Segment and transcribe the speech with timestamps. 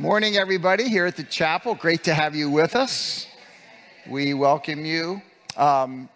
[0.00, 1.74] Morning, everybody, here at the chapel.
[1.74, 3.26] Great to have you with us.
[4.08, 5.20] We welcome you.
[5.58, 6.08] Um,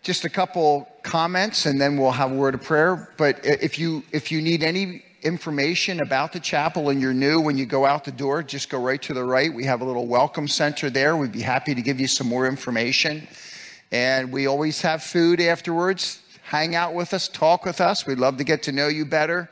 [0.00, 3.12] just a couple comments, and then we'll have a word of prayer.
[3.18, 7.58] But if you if you need any information about the chapel and you're new, when
[7.58, 9.52] you go out the door, just go right to the right.
[9.52, 11.14] We have a little welcome center there.
[11.18, 13.28] We'd be happy to give you some more information.
[13.90, 16.22] And we always have food afterwards.
[16.44, 18.06] Hang out with us, talk with us.
[18.06, 19.50] We'd love to get to know you better.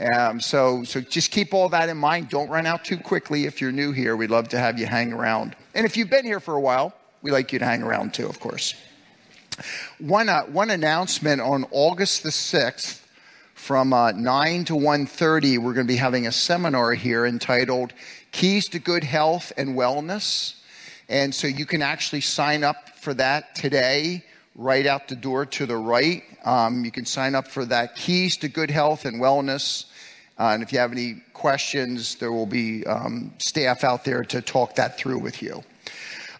[0.00, 2.30] Um, so, so just keep all that in mind.
[2.30, 4.16] Don't run out too quickly if you're new here.
[4.16, 5.54] We'd love to have you hang around.
[5.74, 8.26] And if you've been here for a while, we like you to hang around too,
[8.26, 8.74] of course.
[9.98, 13.00] One, uh, one announcement on August the 6th
[13.54, 17.92] from uh, 9 to 1.30, we're going to be having a seminar here entitled
[18.32, 20.56] Keys to Good Health and Wellness.
[21.08, 25.66] And so you can actually sign up for that today right out the door to
[25.66, 26.22] the right.
[26.44, 29.86] Um, you can sign up for that Keys to Good Health and Wellness.
[30.38, 34.40] Uh, and if you have any questions, there will be um, staff out there to
[34.40, 35.62] talk that through with you.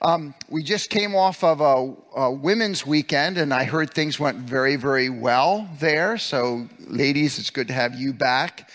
[0.01, 4.39] Um, we just came off of a, a, women's weekend, and I heard things went
[4.39, 6.19] very, very well there.
[6.19, 8.69] So, ladies, it's good to have you back.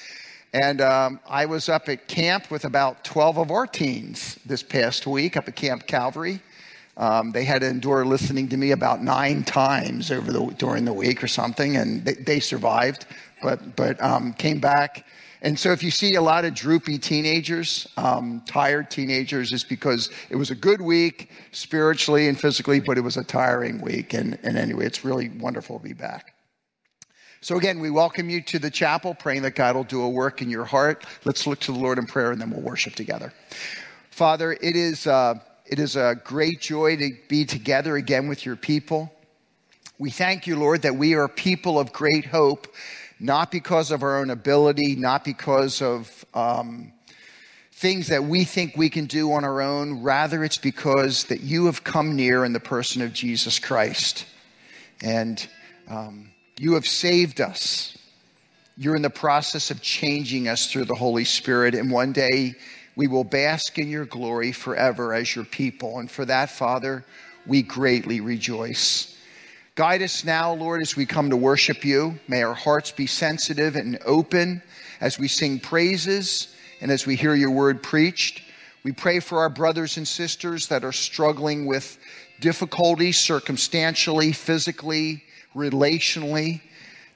[0.53, 5.05] And um, I was up at camp with about 12 of our teens this past
[5.05, 6.39] week up at Camp Calvary.
[6.97, 10.93] Um, they had to endure listening to me about nine times over the during the
[10.93, 13.05] week or something, and they, they survived,
[13.41, 15.05] but but um, came back.
[15.43, 20.09] And so, if you see a lot of droopy teenagers, um, tired teenagers, it's because
[20.31, 24.15] it was a good week spiritually and physically, but it was a tiring week.
[24.15, 26.33] And, and anyway, it's really wonderful to be back.
[27.41, 30.41] So, again, we welcome you to the chapel, praying that God will do a work
[30.41, 31.05] in your heart.
[31.23, 33.31] Let's look to the Lord in prayer and then we'll worship together.
[34.09, 35.05] Father, it is.
[35.05, 35.35] Uh,
[35.69, 39.11] it is a great joy to be together again with your people.
[39.99, 42.73] We thank you, Lord, that we are people of great hope,
[43.19, 46.93] not because of our own ability, not because of um,
[47.73, 50.03] things that we think we can do on our own.
[50.03, 54.25] Rather, it's because that you have come near in the person of Jesus Christ.
[55.01, 55.45] And
[55.89, 57.97] um, you have saved us.
[58.77, 61.75] You're in the process of changing us through the Holy Spirit.
[61.75, 62.55] And one day,
[62.97, 65.99] we will bask in your glory forever as your people.
[65.99, 67.05] And for that, Father,
[67.45, 69.15] we greatly rejoice.
[69.75, 72.19] Guide us now, Lord, as we come to worship you.
[72.27, 74.63] May our hearts be sensitive and open
[74.99, 78.41] as we sing praises and as we hear your word preached.
[78.83, 81.99] We pray for our brothers and sisters that are struggling with
[82.39, 85.23] difficulties circumstantially, physically,
[85.55, 86.61] relationally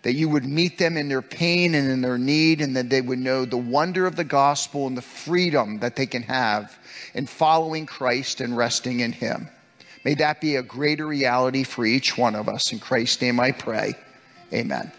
[0.04, 3.02] that you would meet them in their pain and in their need, and that they
[3.02, 6.78] would know the wonder of the gospel and the freedom that they can have
[7.14, 9.48] in following Christ and resting in Him.
[10.04, 12.72] May that be a greater reality for each one of us.
[12.72, 13.94] In Christ's name I pray.
[14.52, 14.92] Amen.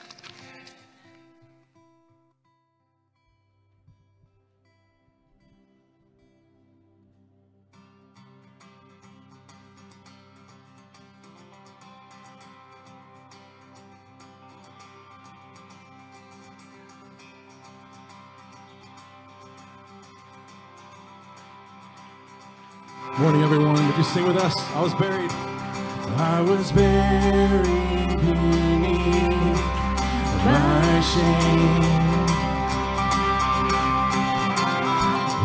[23.22, 23.86] Morning, everyone.
[23.86, 24.52] Would you sing with us?
[24.74, 25.30] I was buried.
[26.16, 29.62] I was buried beneath
[30.44, 31.84] my shame.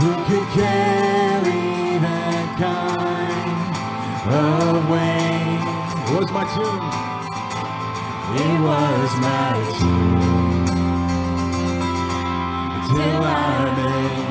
[0.01, 3.61] Who could carry that kind
[4.33, 5.61] of weight?
[6.17, 6.85] Was my tomb.
[8.41, 10.65] It was my tomb.
[12.89, 13.35] Till I
[13.77, 14.26] met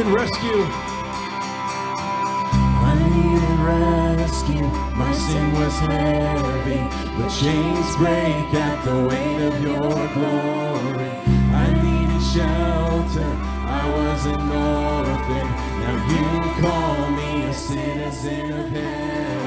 [0.00, 0.64] Needed rescue.
[2.82, 4.66] I needed rescue.
[4.96, 6.80] My sin was heavy,
[7.18, 11.10] but chains break at the weight of your glory.
[11.52, 13.30] I needed shelter.
[13.66, 15.48] I was an orphan.
[15.82, 16.26] Now you
[16.62, 19.39] call me a citizen of heaven.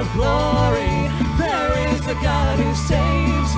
[0.00, 1.08] Of glory.
[1.38, 3.50] There is a God who saves.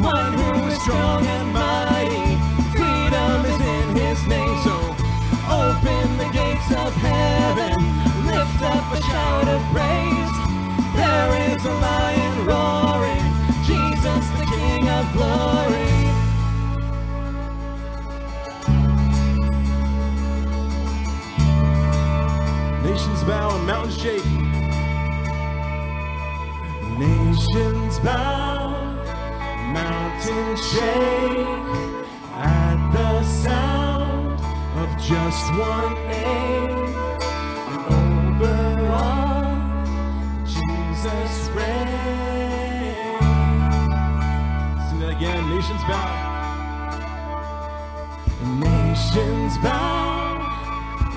[0.00, 2.28] One who is strong and mighty.
[2.72, 4.56] Freedom is in his name.
[4.64, 4.76] So
[5.62, 7.76] open the gates of heaven.
[8.32, 10.34] Lift up a shout of praise.
[10.96, 13.26] There is a lion roaring.
[13.68, 15.92] Jesus, the King of glory.
[22.84, 24.43] Nations bow and mountains shake.
[27.54, 28.70] Nations bow,
[29.72, 31.46] mountains shake
[32.32, 34.40] at the sound
[34.80, 36.94] of just one name.
[37.70, 39.44] And over all,
[40.44, 43.22] Jesus reigns.
[44.88, 45.42] Sing that again.
[45.54, 46.10] Nations bow.
[48.58, 50.42] Nations bow,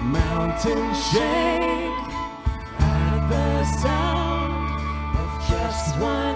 [0.03, 1.97] mountains shake
[2.79, 4.53] at the sound
[5.17, 6.26] of just one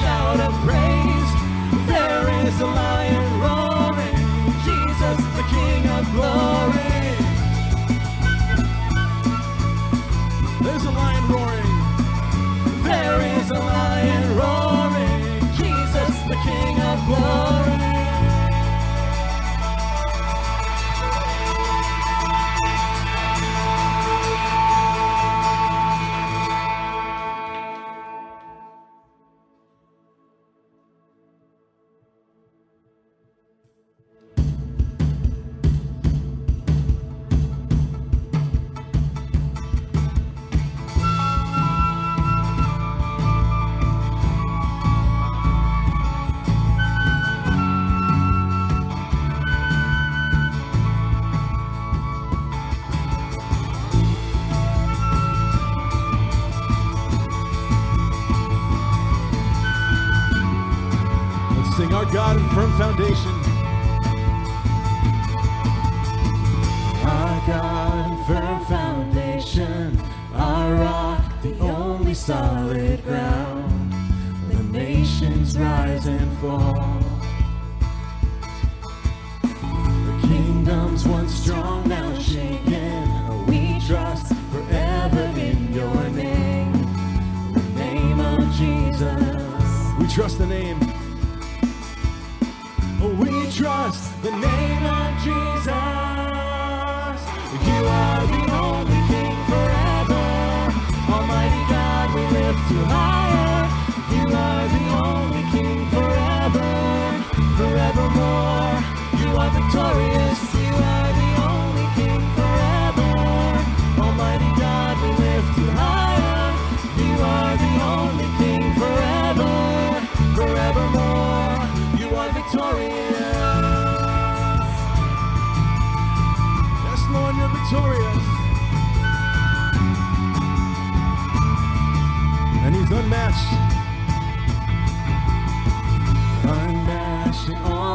[0.00, 1.30] shout of praise.
[1.86, 2.85] There is a light.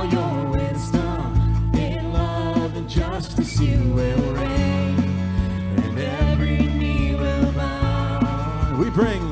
[0.01, 1.73] all your wisdom.
[1.73, 4.97] In love and justice you will reign.
[5.83, 8.75] And every knee will bow.
[8.79, 9.23] We bring.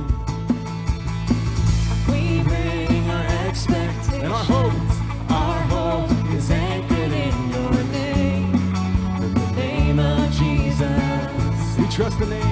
[2.08, 4.24] We bring our expectations.
[4.24, 4.96] And our hopes.
[5.30, 8.54] Our hope is anchored in your name.
[9.24, 11.78] In the name of Jesus.
[11.78, 12.49] We trust the name.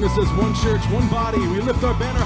[0.00, 1.38] something that says one church, one body.
[1.38, 2.20] We lift our banner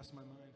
[0.00, 0.54] past my mind.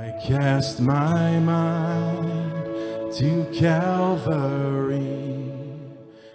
[0.00, 4.96] I cast my mind to Calvary,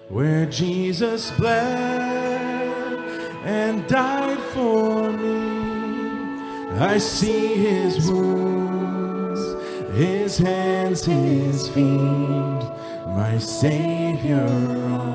[0.10, 2.70] where Jesus bled
[3.44, 6.40] and died for me.
[6.80, 9.42] I see his wounds,
[9.98, 12.62] his hands, his feet,
[13.08, 15.09] my Savior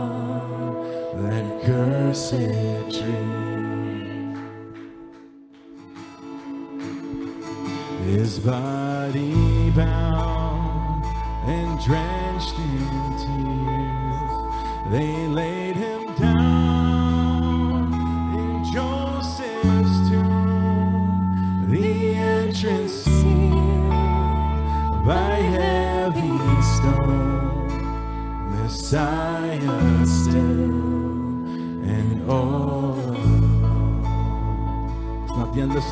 [8.05, 11.05] his body bound
[11.49, 12.87] and drenched in
[13.19, 15.64] tears, they lay.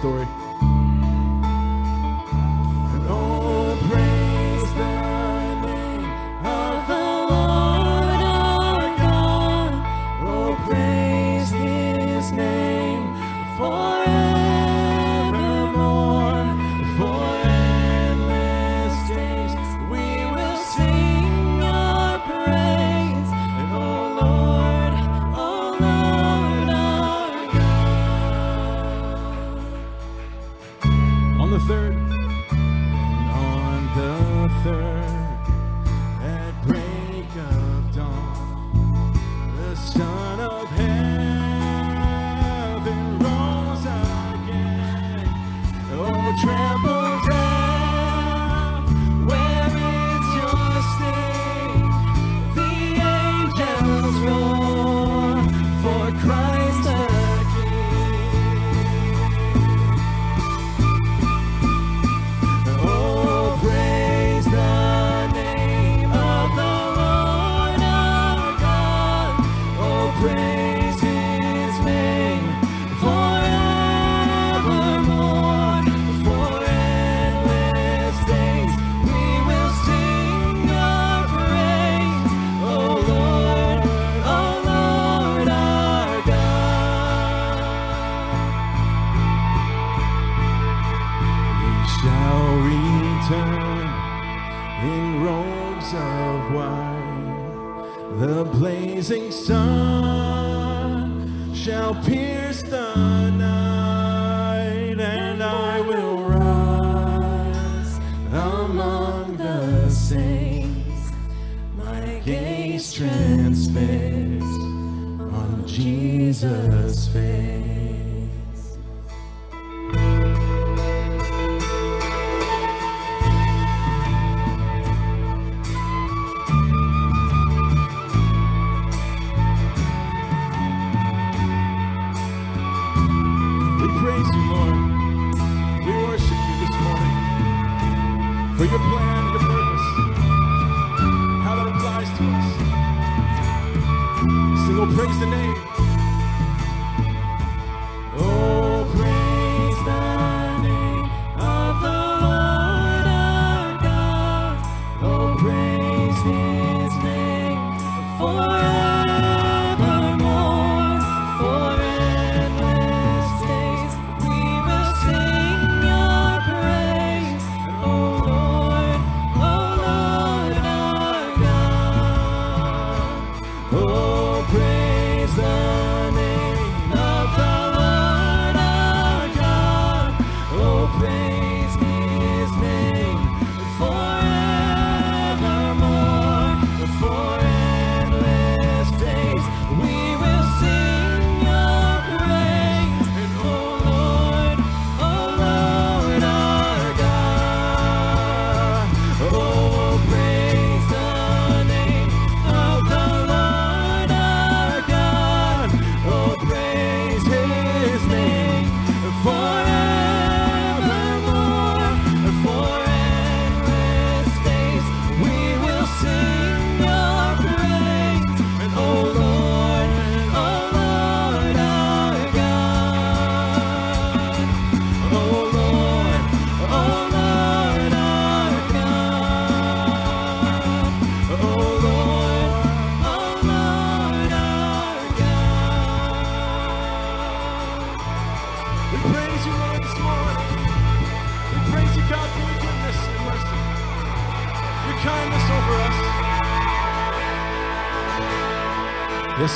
[0.03, 0.42] story.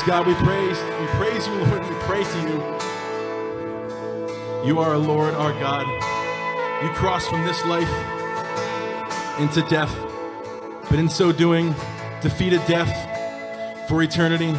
[0.06, 2.62] God, we praise, we praise you, Lord, we pray to you.
[4.64, 5.84] You are our Lord, our God.
[6.84, 7.90] You crossed from this life
[9.40, 9.92] into death,
[10.88, 11.74] but in so doing,
[12.20, 14.54] defeated death for eternity.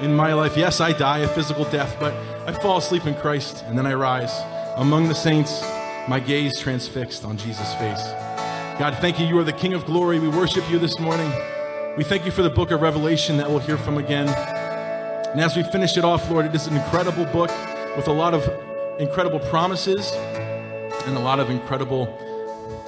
[0.00, 2.14] In my life, yes, I die a physical death, but
[2.46, 4.32] I fall asleep in Christ and then I rise.
[4.76, 5.60] Among the saints,
[6.08, 8.02] my gaze transfixed on Jesus' face.
[8.78, 9.26] God, thank you.
[9.26, 10.18] You are the King of glory.
[10.20, 11.30] We worship you this morning.
[11.96, 14.28] We thank you for the book of Revelation that we'll hear from again.
[14.28, 17.52] And as we finish it off, Lord, it is an incredible book
[17.96, 18.42] with a lot of
[18.98, 20.10] incredible promises
[21.06, 22.08] and a lot of incredible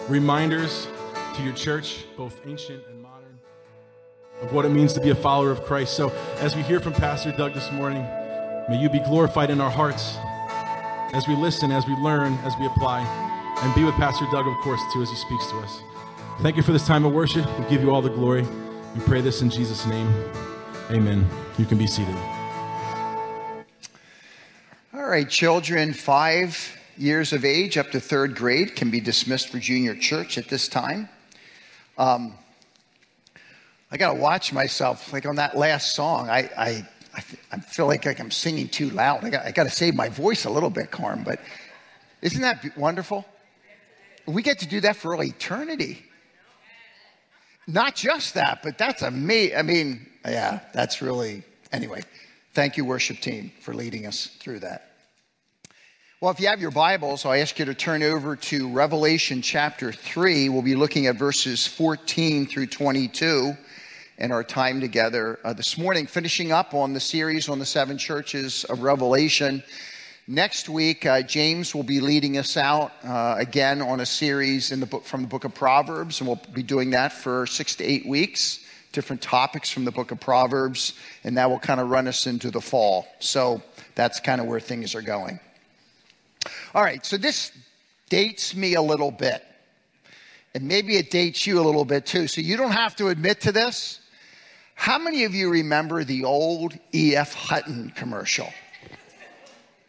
[0.09, 0.89] reminders
[1.37, 3.39] to your church, both ancient and modern,
[4.43, 5.95] of what it means to be a follower of Christ.
[5.95, 8.03] So, as we hear from Pastor Doug this morning,
[8.69, 10.17] may you be glorified in our hearts
[11.15, 13.03] as we listen, as we learn, as we apply,
[13.63, 15.81] and be with Pastor Doug, of course, too, as he speaks to us.
[16.41, 17.47] Thank you for this time of worship.
[17.61, 18.45] We give you all the glory.
[18.97, 20.11] We pray this in Jesus' name.
[20.91, 21.29] Amen.
[21.59, 22.17] You can be seated.
[24.95, 29.59] All right, children five years of age up to third grade can be dismissed for
[29.59, 31.11] junior church at this time.
[31.99, 32.33] Um,
[33.91, 35.13] I got to watch myself.
[35.13, 38.89] Like on that last song, I, I, I, I feel like, like I'm singing too
[38.89, 39.25] loud.
[39.25, 41.39] I got, I to save my voice a little bit, Carm, but
[42.23, 43.27] isn't that wonderful?
[44.25, 46.06] We get to do that for all eternity.
[47.67, 49.57] Not just that, but that's amazing.
[49.57, 52.03] I mean, yeah, that's really, anyway.
[52.55, 54.93] Thank you, worship team, for leading us through that.
[56.21, 59.93] Well, if you have your Bibles, I ask you to turn over to Revelation chapter
[59.93, 60.49] 3.
[60.49, 63.55] We'll be looking at verses 14 through 22
[64.19, 67.99] in our time together uh, this morning, finishing up on the series on the seven
[67.99, 69.63] churches of Revelation.
[70.29, 74.81] Next week, uh, James will be leading us out uh, again on a series in
[74.81, 77.85] the book from the book of Proverbs, and we'll be doing that for six to
[77.85, 78.61] eight weeks
[78.91, 82.51] different topics from the book of Proverbs, and that will kind of run us into
[82.51, 83.07] the fall.
[83.19, 83.61] So
[83.95, 85.39] that's kind of where things are going.
[86.75, 87.53] All right, so this
[88.09, 89.45] dates me a little bit,
[90.55, 93.43] and maybe it dates you a little bit too, so you don't have to admit
[93.43, 94.01] to this.
[94.75, 97.35] How many of you remember the old E.F.
[97.35, 98.49] Hutton commercial?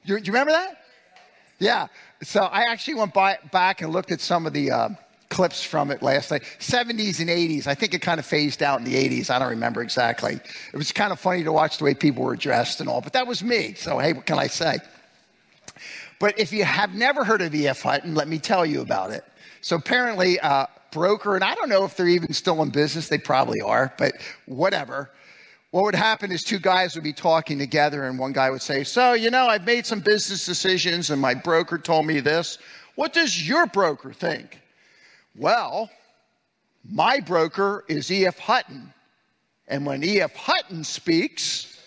[0.07, 0.81] You, do you remember that?
[1.59, 1.87] Yeah.
[2.23, 4.71] So I actually went by, back and looked at some of the.
[4.71, 4.89] Uh,
[5.29, 6.41] clips from it last night.
[6.59, 7.67] 70s and 80s.
[7.67, 9.29] I think it kind of phased out in the 80s.
[9.29, 10.39] I don't remember exactly.
[10.73, 13.11] It was kind of funny to watch the way people were dressed and all, but
[13.11, 13.73] that was me.
[13.73, 14.77] So, hey, what can I say?
[16.19, 17.81] But if you have never heard of E.F.
[17.81, 19.25] Hutton, let me tell you about it.
[19.61, 23.09] So apparently, uh, broker, and I don't know if they're even still in business.
[23.09, 24.13] They probably are, but
[24.45, 25.11] whatever.
[25.77, 28.83] What would happen is two guys would be talking together, and one guy would say,
[28.83, 32.57] So, you know, I've made some business decisions, and my broker told me this.
[32.95, 34.59] What does your broker think?
[35.35, 35.91] Well,
[36.83, 38.39] my broker is E.F.
[38.39, 38.91] Hutton.
[39.67, 40.35] And when E.F.
[40.35, 41.79] Hutton speaks,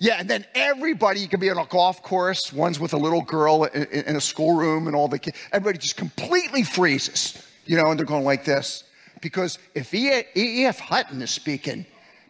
[0.00, 3.66] yeah, and then everybody can be on a golf course, one's with a little girl
[3.66, 8.00] in, in a schoolroom, and all the kids, everybody just completely freezes, you know, and
[8.00, 8.82] they're going like this.
[9.20, 10.80] Because if E.F.
[10.80, 11.86] Hutton is speaking,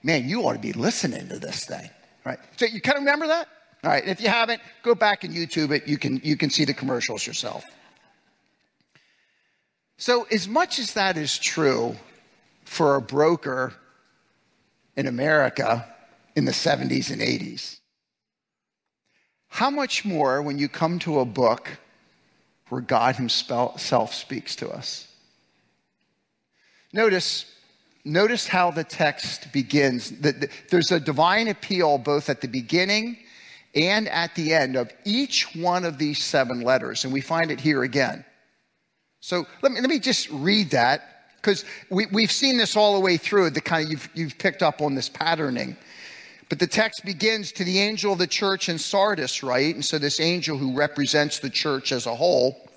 [0.06, 1.90] man, you ought to be listening to this thing,
[2.24, 2.38] right?
[2.56, 3.48] So you kind of remember that?
[3.82, 5.86] All right, if you haven't, go back and YouTube it.
[5.86, 7.64] You can, you can see the commercials yourself.
[9.98, 11.96] So, as much as that is true
[12.64, 13.74] for a broker
[14.94, 15.86] in America
[16.36, 17.78] in the 70s and 80s,
[19.48, 21.68] how much more when you come to a book
[22.68, 25.08] where God Himself speaks to us?
[26.92, 27.46] Notice,
[28.06, 30.12] notice how the text begins.
[30.70, 33.18] There's a divine appeal both at the beginning
[33.74, 37.60] and at the end of each one of these seven letters, and we find it
[37.60, 38.24] here again.
[39.20, 43.00] So let me, let me just read that because we, we've seen this all the
[43.00, 43.50] way through.
[43.50, 45.76] The kind of you've, you've picked up on this patterning.
[46.48, 49.74] But the text begins to the angel of the church in Sardis, right?
[49.74, 52.70] And so this angel who represents the church as a whole.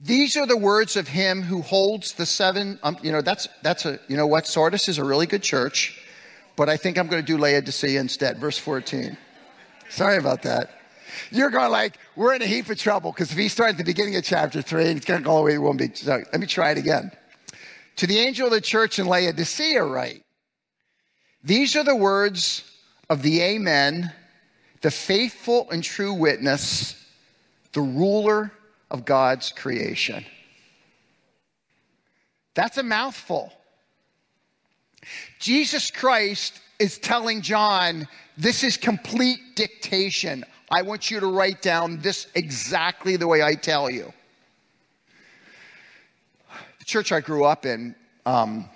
[0.00, 2.78] These are the words of him who holds the seven.
[2.84, 3.98] Um, you know, that's that's a.
[4.08, 4.46] You know what?
[4.46, 6.00] Sardis is a really good church,
[6.54, 8.38] but I think I'm going to do Laodicea instead.
[8.38, 9.16] Verse 14.
[9.88, 10.70] Sorry about that.
[11.30, 13.84] You're going like, we're in a heap of trouble because if he started at the
[13.84, 15.92] beginning of chapter three and it's going to go all the way, it won't be.
[15.94, 17.10] So let me try it again.
[17.96, 20.22] To the angel of the church in Laodicea, write,
[21.42, 22.62] These are the words
[23.10, 24.12] of the Amen,
[24.82, 26.94] the faithful and true witness,
[27.72, 28.52] the ruler
[28.90, 30.24] of God's creation.
[32.54, 33.52] That's a mouthful.
[35.38, 40.44] Jesus Christ is telling John, this is complete dictation.
[40.70, 44.12] I want you to write down this exactly the way I tell you.
[46.78, 47.94] The church I grew up in,
[48.26, 48.68] um,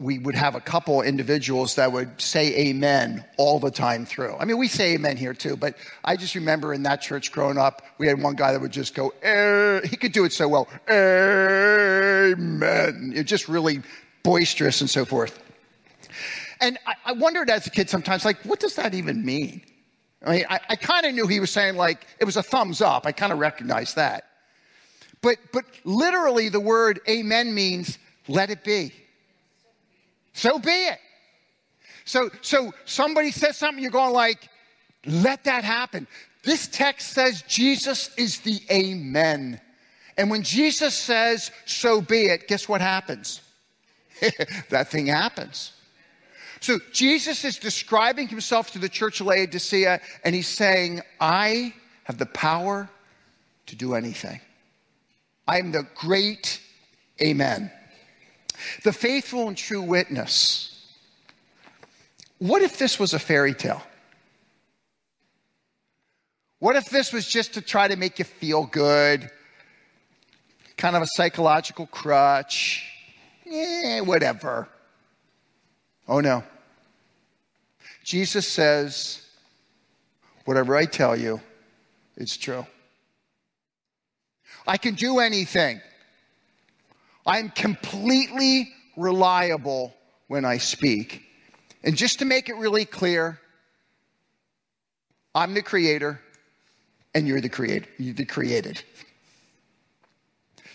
[0.00, 4.34] we would have a couple individuals that would say amen all the time through.
[4.36, 7.58] I mean, we say amen here too, but I just remember in that church growing
[7.58, 10.48] up, we had one guy that would just go, eh, he could do it so
[10.48, 12.32] well, amen.
[13.14, 13.82] It just really
[14.22, 15.38] boisterous and so forth.
[16.62, 19.60] And I, I wondered as a kid sometimes, like, what does that even mean?
[20.24, 22.80] I mean, I, I kind of knew he was saying like, it was a thumbs
[22.80, 23.04] up.
[23.04, 24.24] I kind of recognized that.
[25.20, 28.94] But, but literally the word amen means let it be.
[30.32, 30.98] So be it.
[32.04, 34.48] So, so somebody says something, you're going like,
[35.06, 36.06] let that happen.
[36.42, 39.60] This text says Jesus is the amen.
[40.16, 43.40] And when Jesus says, so be it, guess what happens?
[44.70, 45.72] that thing happens.
[46.60, 51.72] So Jesus is describing himself to the church of Laodicea, and he's saying, I
[52.04, 52.88] have the power
[53.66, 54.40] to do anything.
[55.48, 56.60] I am the great
[57.22, 57.72] amen.
[58.82, 60.66] The faithful and true witness.
[62.38, 63.82] What if this was a fairy tale?
[66.58, 69.30] What if this was just to try to make you feel good?
[70.76, 72.86] Kind of a psychological crutch?
[73.50, 74.68] Eh, whatever.
[76.06, 76.44] Oh no.
[78.04, 79.26] Jesus says,
[80.44, 81.40] whatever I tell you,
[82.16, 82.66] it's true.
[84.66, 85.80] I can do anything.
[87.30, 89.94] I'm completely reliable
[90.26, 91.22] when I speak.
[91.84, 93.38] And just to make it really clear,
[95.32, 96.20] I'm the creator
[97.14, 97.86] and you're the creator.
[97.98, 98.82] You're the created.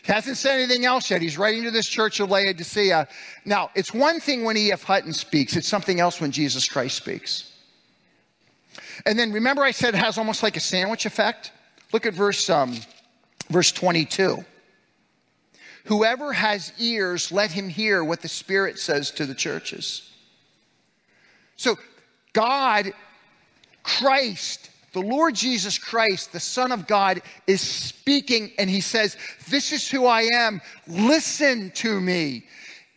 [0.05, 1.21] He hasn't said anything else yet.
[1.21, 3.09] He's writing to this church of Laodicea.
[3.43, 4.83] Now, it's one thing when E.F.
[4.83, 7.51] Hutton speaks, it's something else when Jesus Christ speaks.
[9.05, 11.51] And then remember I said it has almost like a sandwich effect?
[11.91, 12.77] Look at verse, um,
[13.49, 14.45] verse 22.
[15.85, 20.11] Whoever has ears, let him hear what the Spirit says to the churches.
[21.57, 21.75] So,
[22.33, 22.91] God,
[23.83, 29.15] Christ, the Lord Jesus Christ, the Son of God, is speaking and he says,
[29.49, 30.59] This is who I am.
[30.87, 32.45] Listen to me.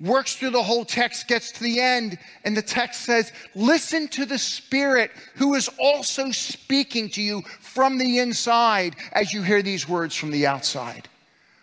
[0.01, 4.25] Works through the whole text, gets to the end, and the text says, Listen to
[4.25, 9.89] the Spirit who is also speaking to you from the inside as you hear these
[9.89, 11.09] words from the outside.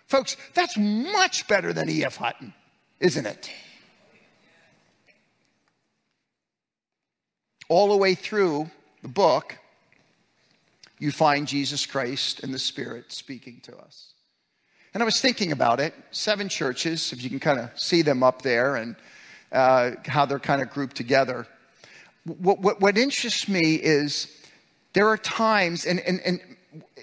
[0.07, 2.17] Folks, that's much better than E.F.
[2.17, 2.53] Hutton,
[2.99, 3.49] isn't it?
[7.67, 8.69] All the way through
[9.01, 9.57] the book,
[10.99, 14.13] you find Jesus Christ and the Spirit speaking to us.
[14.93, 18.23] And I was thinking about it seven churches, if you can kind of see them
[18.23, 18.95] up there and
[19.51, 21.47] uh, how they're kind of grouped together.
[22.25, 24.27] What, what, what interests me is
[24.93, 26.39] there are times, and, and, and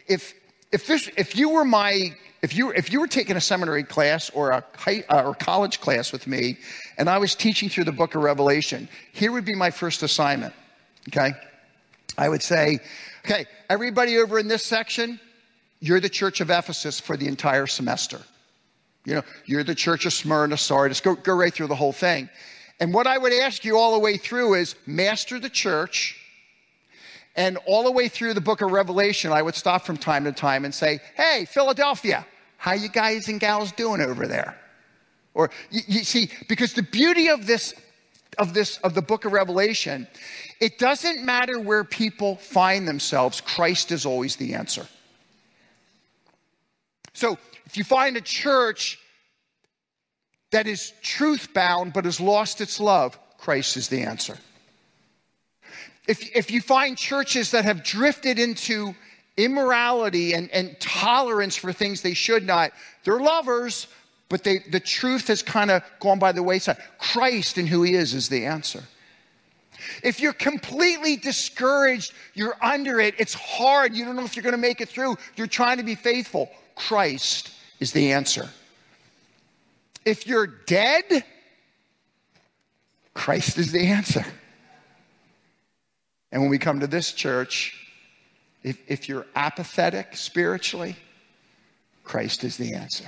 [0.06, 0.34] if,
[0.72, 4.28] if, this, if you were my if you, if you were taking a seminary class
[4.30, 6.58] or a high, uh, or college class with me
[6.98, 10.52] and I was teaching through the book of Revelation, here would be my first assignment.
[11.08, 11.32] Okay?
[12.18, 12.80] I would say,
[13.24, 15.20] okay, everybody over in this section,
[15.78, 18.20] you're the church of Ephesus for the entire semester.
[19.04, 22.28] You know, you're the church of Smyrna, Sardis, go, go right through the whole thing.
[22.80, 26.18] And what I would ask you all the way through is master the church.
[27.34, 30.32] And all the way through the book of Revelation, I would stop from time to
[30.32, 32.26] time and say, Hey, Philadelphia,
[32.58, 34.58] how you guys and gals doing over there?
[35.34, 37.74] Or you, you see, because the beauty of this
[38.38, 40.06] of this of the book of Revelation,
[40.60, 44.86] it doesn't matter where people find themselves, Christ is always the answer.
[47.14, 48.98] So if you find a church
[50.50, 54.38] that is truth bound but has lost its love, Christ is the answer.
[56.08, 58.94] If, if you find churches that have drifted into
[59.36, 62.72] immorality and, and tolerance for things they should not.
[63.04, 63.86] They're lovers,
[64.28, 66.78] but they, the truth has kind of gone by the wayside.
[66.98, 68.82] Christ and who he is is the answer.
[70.02, 74.54] If you're completely discouraged, you're under it, it's hard, you don't know if you're going
[74.54, 78.48] to make it through, you're trying to be faithful, Christ is the answer.
[80.04, 81.24] If you're dead,
[83.14, 84.24] Christ is the answer.
[86.32, 87.78] And when we come to this church,
[88.62, 90.96] if, if you're apathetic spiritually,
[92.04, 93.04] Christ is the answer.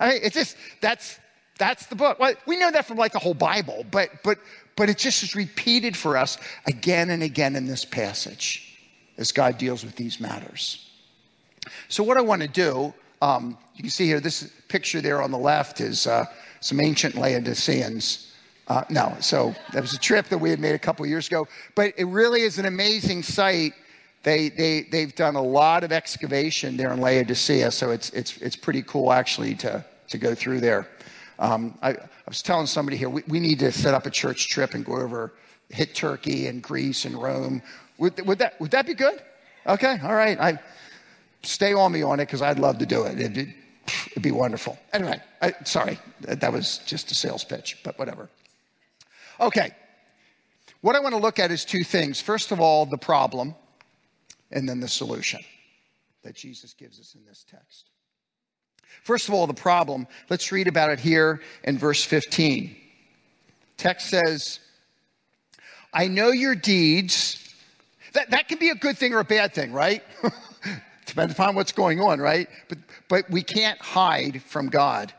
[0.00, 1.18] I mean, it's just, that's,
[1.58, 2.18] that's the book.
[2.18, 4.38] Well, we know that from like the whole Bible, but, but,
[4.74, 8.78] but it just is repeated for us again and again in this passage
[9.18, 10.90] as God deals with these matters.
[11.88, 15.30] So, what I want to do, um, you can see here, this picture there on
[15.30, 16.24] the left is uh,
[16.60, 18.29] some ancient Laodiceans.
[18.70, 21.48] Uh, no, so that was a trip that we had made a couple years ago,
[21.74, 23.72] but it really is an amazing site.
[24.22, 28.54] they, they, they've done a lot of excavation there in Laodicea, so it's, it's, it's
[28.54, 30.86] pretty cool actually to, to go through there.
[31.40, 34.48] Um, I, I, was telling somebody here, we, we, need to set up a church
[34.48, 35.32] trip and go over,
[35.70, 37.62] hit Turkey and Greece and Rome.
[37.98, 39.20] Would, would, that, would that be good?
[39.66, 40.38] Okay, all right.
[40.38, 40.60] I,
[41.42, 43.18] stay on me on it because I'd love to do it.
[43.18, 43.52] It'd,
[44.12, 44.78] it'd be wonderful.
[44.92, 48.28] Anyway, I, sorry, that was just a sales pitch, but whatever.
[49.40, 49.72] Okay,
[50.82, 52.20] what I want to look at is two things.
[52.20, 53.54] First of all, the problem,
[54.50, 55.40] and then the solution
[56.22, 57.90] that Jesus gives us in this text.
[59.02, 60.06] First of all, the problem.
[60.28, 62.76] Let's read about it here in verse 15.
[63.76, 64.60] Text says,
[65.92, 67.36] I know your deeds.
[68.12, 70.02] That, that can be a good thing or a bad thing, right?
[71.06, 72.48] Depends upon what's going on, right?
[72.68, 75.12] But, but we can't hide from God.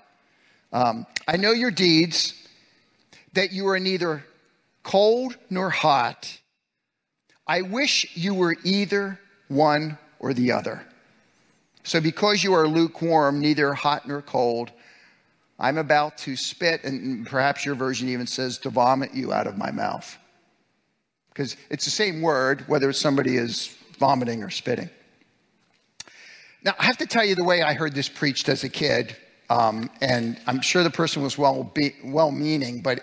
[0.71, 2.33] Um, I know your deeds,
[3.33, 4.23] that you are neither
[4.83, 6.39] cold nor hot.
[7.47, 10.85] I wish you were either one or the other.
[11.83, 14.71] So, because you are lukewarm, neither hot nor cold,
[15.59, 19.57] I'm about to spit, and perhaps your version even says to vomit you out of
[19.57, 20.17] my mouth.
[21.29, 24.89] Because it's the same word, whether somebody is vomiting or spitting.
[26.63, 29.15] Now, I have to tell you the way I heard this preached as a kid,
[29.51, 33.01] um, and I'm sure the person was well, be, well meaning, but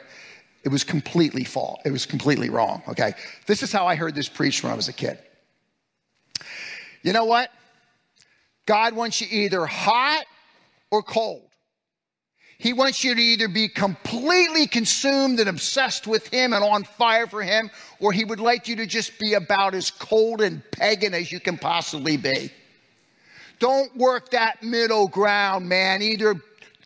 [0.65, 1.79] it was completely false.
[1.85, 3.13] It was completely wrong, okay?
[3.47, 5.19] This is how I heard this preached when I was a kid.
[7.03, 7.51] You know what?
[8.65, 10.25] God wants you either hot
[10.91, 11.43] or cold.
[12.57, 17.27] He wants you to either be completely consumed and obsessed with Him and on fire
[17.27, 21.13] for Him, or He would like you to just be about as cold and pagan
[21.13, 22.51] as you can possibly be.
[23.59, 26.03] Don't work that middle ground, man.
[26.03, 26.41] Either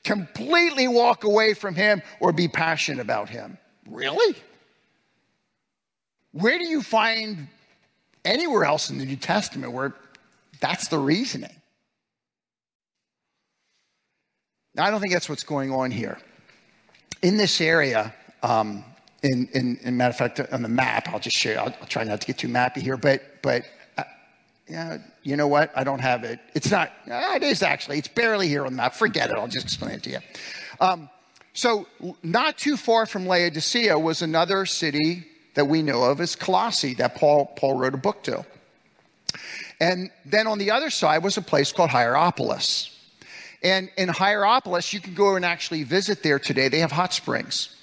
[0.04, 3.58] completely walk away from Him or be passionate about Him.
[3.88, 4.36] Really?
[6.32, 7.48] Where do you find
[8.24, 9.94] anywhere else in the New Testament where
[10.60, 11.54] that's the reasoning?
[14.74, 16.18] Now, I don't think that's what's going on here.
[17.20, 18.84] In this area, um,
[19.22, 22.04] in, in, in, matter of fact, on the map, I'll just share, I'll, I'll try
[22.04, 23.64] not to get too mappy here, but, but
[24.68, 25.70] yeah, you know what?
[25.76, 26.40] I don't have it.
[26.54, 28.94] It's not, uh, it is actually, it's barely here on the map.
[28.94, 30.18] Forget it, I'll just explain it to you.
[30.80, 31.10] Um,
[31.54, 31.86] so,
[32.22, 37.14] not too far from Laodicea was another city that we know of as Colossae that
[37.14, 38.44] Paul, Paul wrote a book to.
[39.80, 42.96] And then on the other side was a place called Hierapolis.
[43.62, 46.68] And in Hierapolis, you can go and actually visit there today.
[46.68, 47.76] They have hot springs.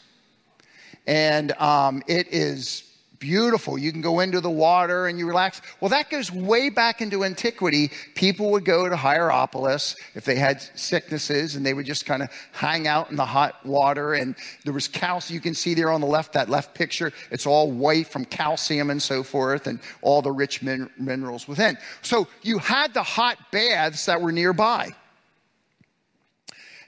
[1.06, 2.89] And um, it is
[3.20, 3.78] beautiful.
[3.78, 5.62] You can go into the water and you relax.
[5.80, 7.92] Well, that goes way back into antiquity.
[8.16, 12.30] People would go to Hierapolis if they had sicknesses and they would just kind of
[12.52, 14.14] hang out in the hot water.
[14.14, 15.36] And there was calcium.
[15.36, 17.12] You can see there on the left, that left picture.
[17.30, 21.78] It's all white from calcium and so forth and all the rich min- minerals within.
[22.02, 24.96] So you had the hot baths that were nearby.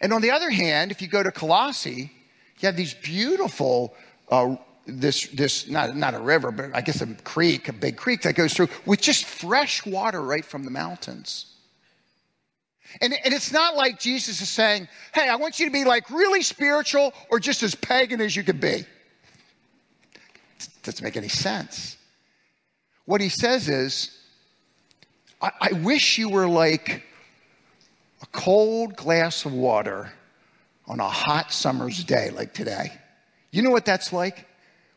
[0.02, 2.12] And on the other hand, if you go to Colossae,
[2.60, 3.96] you have these beautiful,
[4.30, 4.56] uh,
[5.00, 8.36] this, this not, not a river, but I guess a creek, a big creek that
[8.36, 11.48] goes through with just fresh water right from the mountains.
[13.00, 16.10] And, and it's not like Jesus is saying, hey, I want you to be like
[16.10, 18.86] really spiritual or just as pagan as you could be.
[20.60, 21.98] It doesn't make any sense.
[23.06, 24.18] What he says is,
[25.42, 27.04] I, I wish you were like
[28.22, 30.12] a cold glass of water
[30.86, 32.92] on a hot summer's day like today.
[33.52, 34.48] You know what that's like?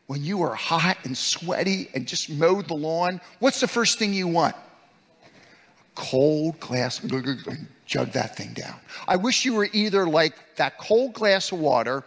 [0.07, 4.13] When you are hot and sweaty and just mowed the lawn, what's the first thing
[4.13, 4.55] you want?
[4.55, 6.99] A cold glass,
[7.85, 8.75] jug that thing down.
[9.07, 12.03] I wish you were either like that cold glass of water,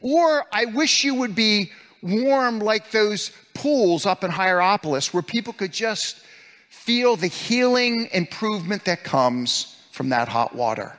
[0.00, 1.70] or I wish you would be
[2.02, 6.20] warm like those pools up in Hierapolis where people could just
[6.68, 10.96] feel the healing improvement that comes from that hot water.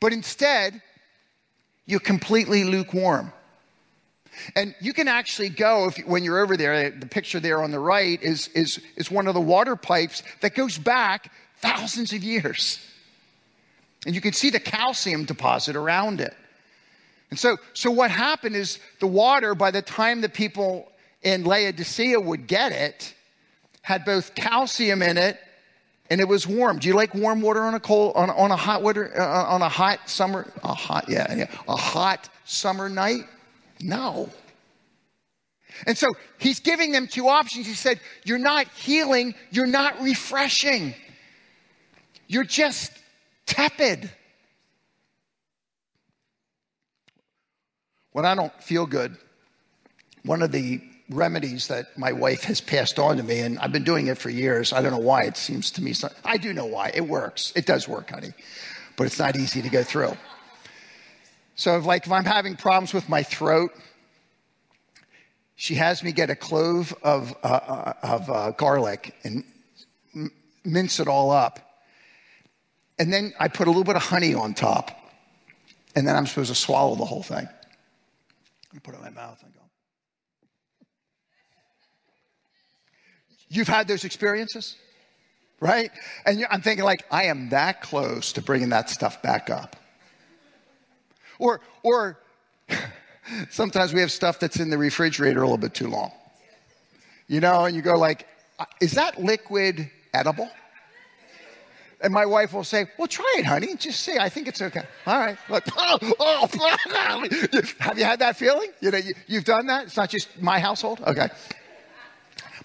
[0.00, 0.82] But instead,
[1.86, 3.32] you're completely lukewarm.
[4.56, 7.78] And you can actually go, if, when you're over there, the picture there on the
[7.78, 12.84] right is, is, is one of the water pipes that goes back thousands of years.
[14.06, 16.34] And you can see the calcium deposit around it.
[17.30, 20.90] And so, so what happened is the water, by the time the people
[21.22, 23.14] in Laodicea would get it,
[23.82, 25.38] had both calcium in it
[26.10, 26.78] and it was warm.
[26.78, 29.62] Do you like warm water on a cold on, on a hot water uh, on
[29.62, 33.22] a hot summer a hot yeah, yeah a hot summer night?
[33.82, 34.30] No.
[35.86, 36.08] And so
[36.38, 37.66] he's giving them two options.
[37.66, 39.34] He said, "You're not healing.
[39.50, 40.94] You're not refreshing.
[42.26, 42.92] You're just
[43.46, 44.10] tepid."
[48.12, 49.16] When I don't feel good,
[50.22, 53.84] one of the remedies that my wife has passed on to me, and I've been
[53.84, 54.72] doing it for years.
[54.72, 55.22] I don't know why.
[55.22, 56.90] It seems to me, I do know why.
[56.94, 57.52] It works.
[57.56, 58.32] It does work, honey,
[58.96, 60.16] but it's not easy to go through.
[61.54, 63.72] So, if, like, if I'm having problems with my throat,
[65.54, 69.44] she has me get a clove of, uh, uh, of uh, garlic and
[70.64, 71.60] mince it all up.
[72.98, 74.98] And then I put a little bit of honey on top.
[75.94, 77.46] And then I'm supposed to swallow the whole thing.
[78.74, 79.60] I put it in my mouth and go.
[83.48, 84.76] You've had those experiences,
[85.60, 85.90] right?
[86.24, 89.76] And I'm thinking, like, I am that close to bringing that stuff back up.
[91.42, 92.18] Or, or
[93.50, 96.12] sometimes we have stuff that's in the refrigerator a little bit too long.
[97.26, 98.28] You know, and you go like,
[98.60, 100.48] uh, is that liquid edible?
[102.00, 103.74] And my wife will say, Well, try it, honey.
[103.74, 104.18] Just see.
[104.18, 104.82] I think it's okay.
[105.06, 105.36] All right.
[105.76, 106.48] Oh, oh,
[107.78, 108.70] have you had that feeling?
[108.80, 109.86] You know, you, have done that?
[109.86, 111.00] It's not just my household?
[111.04, 111.28] Okay.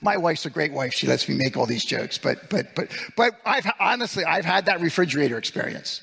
[0.01, 0.93] My wife's a great wife.
[0.93, 2.17] She lets me make all these jokes.
[2.17, 6.01] But, but, but, but I've, honestly, I've had that refrigerator experience.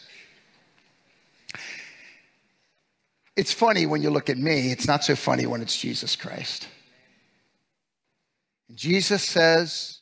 [3.37, 4.71] It's funny when you look at me.
[4.71, 6.69] It's not so funny when it's Jesus Christ.
[8.75, 10.01] Jesus says,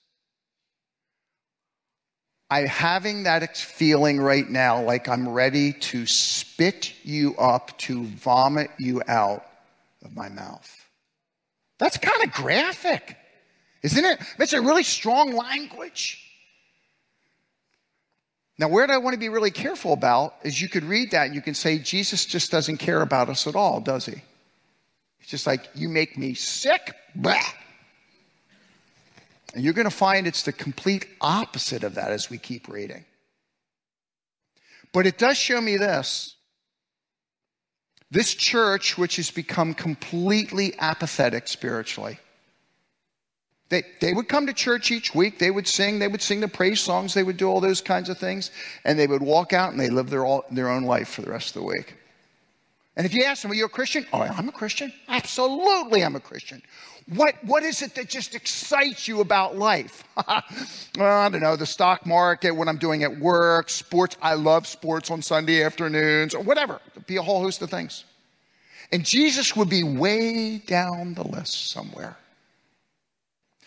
[2.50, 8.70] I'm having that feeling right now like I'm ready to spit you up, to vomit
[8.78, 9.46] you out
[10.04, 10.70] of my mouth.
[11.78, 13.16] That's kind of graphic,
[13.82, 14.20] isn't it?
[14.36, 16.22] That's a really strong language.
[18.58, 21.34] Now, where I want to be really careful about is you could read that and
[21.34, 24.22] you can say, Jesus just doesn't care about us at all, does he?
[25.20, 27.40] It's just like, you make me sick, blah.
[29.54, 33.04] And you're going to find it's the complete opposite of that as we keep reading.
[34.92, 36.36] But it does show me this.
[38.10, 42.18] This church, which has become completely apathetic spiritually,
[43.72, 46.48] they, they would come to church each week, they would sing, they would sing the
[46.48, 48.50] praise songs, they would do all those kinds of things,
[48.84, 51.30] and they would walk out and they live their, all, their own life for the
[51.30, 51.96] rest of the week.
[52.96, 54.06] And if you ask them, are you a Christian?
[54.12, 54.92] Oh, I'm a Christian.
[55.08, 56.60] Absolutely, I'm a Christian.
[57.14, 60.04] What, what is it that just excites you about life?
[60.16, 60.42] well,
[61.00, 64.18] I don't know, the stock market, what I'm doing at work, sports.
[64.20, 66.78] I love sports on Sunday afternoons, or whatever.
[66.94, 68.04] There'd be a whole host of things.
[68.92, 72.18] And Jesus would be way down the list somewhere.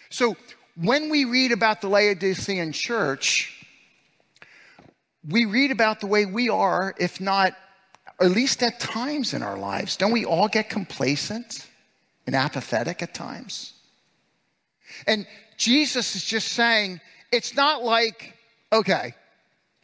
[0.10, 0.36] So
[0.76, 3.52] when we read about the Laodicean church,
[5.28, 7.54] we read about the way we are, if not,
[8.22, 9.98] at least at times in our lives.
[9.98, 11.68] Don't we all get complacent?
[12.26, 13.74] and apathetic at times.
[15.08, 15.28] And
[15.58, 17.02] Jesus is just saying,
[17.32, 18.34] it's not like,
[18.72, 19.14] okay,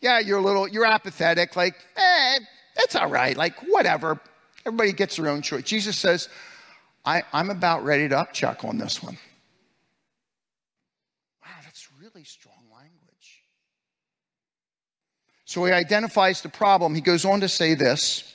[0.02, 2.40] yeah, you're a little, you're apathetic, like, eh,
[2.78, 4.20] it's all right, like, whatever.
[4.66, 5.64] Everybody gets their own choice.
[5.64, 6.30] Jesus says,
[7.06, 9.18] I, am about ready to upchuck on this one.
[11.44, 13.44] Wow, that's really strong language.
[15.52, 16.96] So he identifies the problem.
[16.96, 18.34] He goes on to say this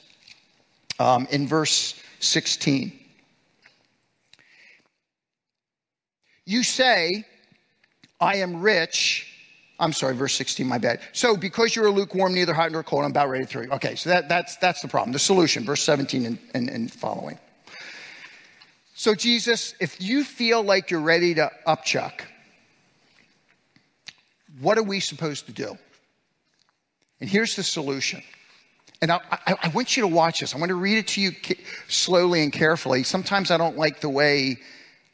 [0.99, 2.93] um, in verse 16.
[6.45, 7.25] You say,
[8.21, 9.33] I am rich.
[9.81, 11.01] I'm sorry, verse 16, my bad.
[11.13, 13.71] So because you're lukewarm, neither hot nor cold, I'm about ready to throw you.
[13.71, 15.13] Okay, so that, that's, that's the problem.
[15.13, 17.39] The solution, verse 17 and, and, and following.
[18.95, 22.21] So, Jesus, if you feel like you're ready to upchuck,
[24.61, 25.79] what are we supposed to do?
[27.21, 28.23] And here's the solution.
[29.03, 30.55] And I, I, I, want you to watch this.
[30.55, 31.33] I want to read it to you
[31.89, 33.03] slowly and carefully.
[33.03, 34.59] Sometimes I don't like the way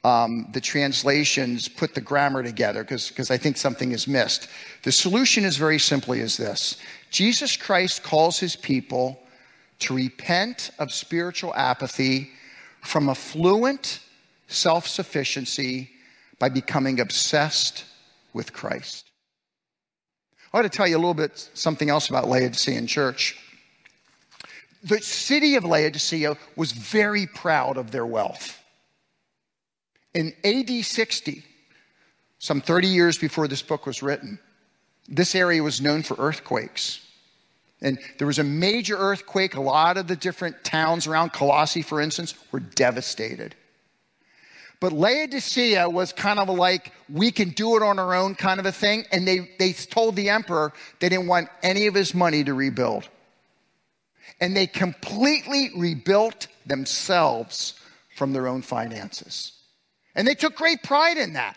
[0.05, 4.49] um, the translations put the grammar together because I think something is missed.
[4.83, 6.77] The solution is very simply as this
[7.11, 9.21] Jesus Christ calls his people
[9.81, 12.31] to repent of spiritual apathy
[12.83, 14.01] from affluent
[14.49, 15.91] self sufficiency
[16.39, 17.85] by becoming obsessed
[18.33, 19.12] with Christ.
[20.53, 23.39] I want to tell you a little bit something else about Laodicean church.
[24.85, 28.59] The city of Laodicea was very proud of their wealth.
[30.13, 31.43] In AD 60,
[32.39, 34.39] some 30 years before this book was written,
[35.09, 37.01] this area was known for earthquakes.
[37.81, 39.55] And there was a major earthquake.
[39.55, 43.55] A lot of the different towns around Colossae, for instance, were devastated.
[44.83, 48.67] But Laodicea was kind of like, we can do it on our own kind of
[48.67, 49.05] a thing.
[49.13, 53.09] And they, they told the emperor they didn't want any of his money to rebuild.
[54.41, 57.75] And they completely rebuilt themselves
[58.17, 59.53] from their own finances.
[60.17, 61.57] And they took great pride in that.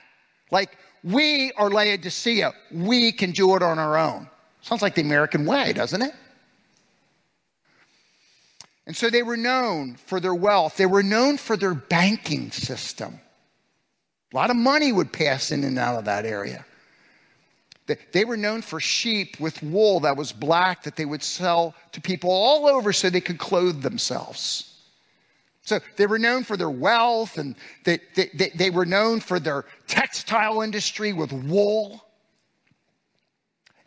[0.52, 2.54] Like, we are Laodicea.
[2.72, 4.30] We can do it on our own.
[4.62, 6.14] Sounds like the American way, doesn't it?
[8.88, 10.78] And so they were known for their wealth.
[10.78, 13.20] They were known for their banking system.
[14.32, 16.66] A lot of money would pass in and out of that area.
[18.12, 22.02] They were known for sheep with wool that was black that they would sell to
[22.02, 24.72] people all over so they could clothe themselves.
[25.62, 29.66] So they were known for their wealth and they, they, they, were known for their
[29.88, 32.04] textile industry with wool.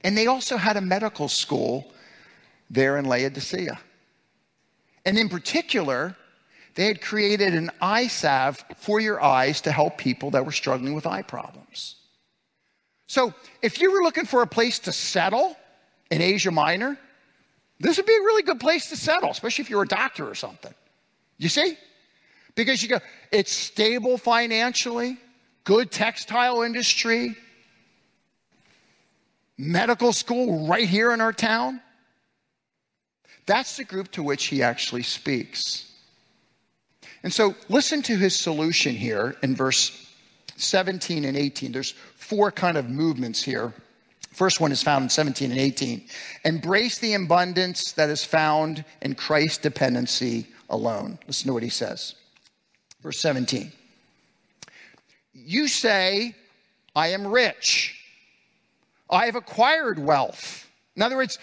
[0.03, 1.93] And they also had a medical school
[2.71, 3.79] there in Laodicea.
[5.09, 6.15] And in particular,
[6.75, 10.93] they had created an eye salve for your eyes to help people that were struggling
[10.93, 11.97] with eye problems.
[13.07, 13.33] So
[13.63, 15.57] if you were looking for a place to settle
[16.11, 16.99] in Asia Minor,
[17.81, 20.35] this would be a really good place to settle, especially if you're a doctor or
[20.35, 20.75] something.
[21.39, 21.79] You see?
[22.55, 23.01] Because you go,
[23.33, 25.17] it's stable financially,
[25.65, 27.35] good textile industry,
[29.57, 31.81] medical school right here in our town.
[33.49, 35.91] That's the group to which he actually speaks.
[37.23, 40.07] And so listen to his solution here in verse
[40.57, 41.73] 17 and 18.
[41.73, 43.73] There's four kind of movements here.
[44.33, 46.07] First one is found in 17 and 18.
[46.45, 51.19] Embrace the abundance that is found in Christ's dependency alone.
[51.27, 52.17] Listen to what he says.
[53.01, 53.73] Verse 17.
[55.33, 56.37] You say,
[56.95, 57.99] I am rich.
[59.09, 60.69] I have acquired wealth.
[60.97, 61.39] In other words,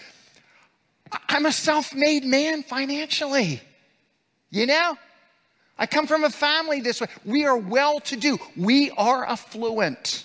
[1.28, 3.60] I'm a self made man financially.
[4.50, 4.96] You know?
[5.78, 7.08] I come from a family this way.
[7.24, 8.38] We are well to do.
[8.56, 10.24] We are affluent.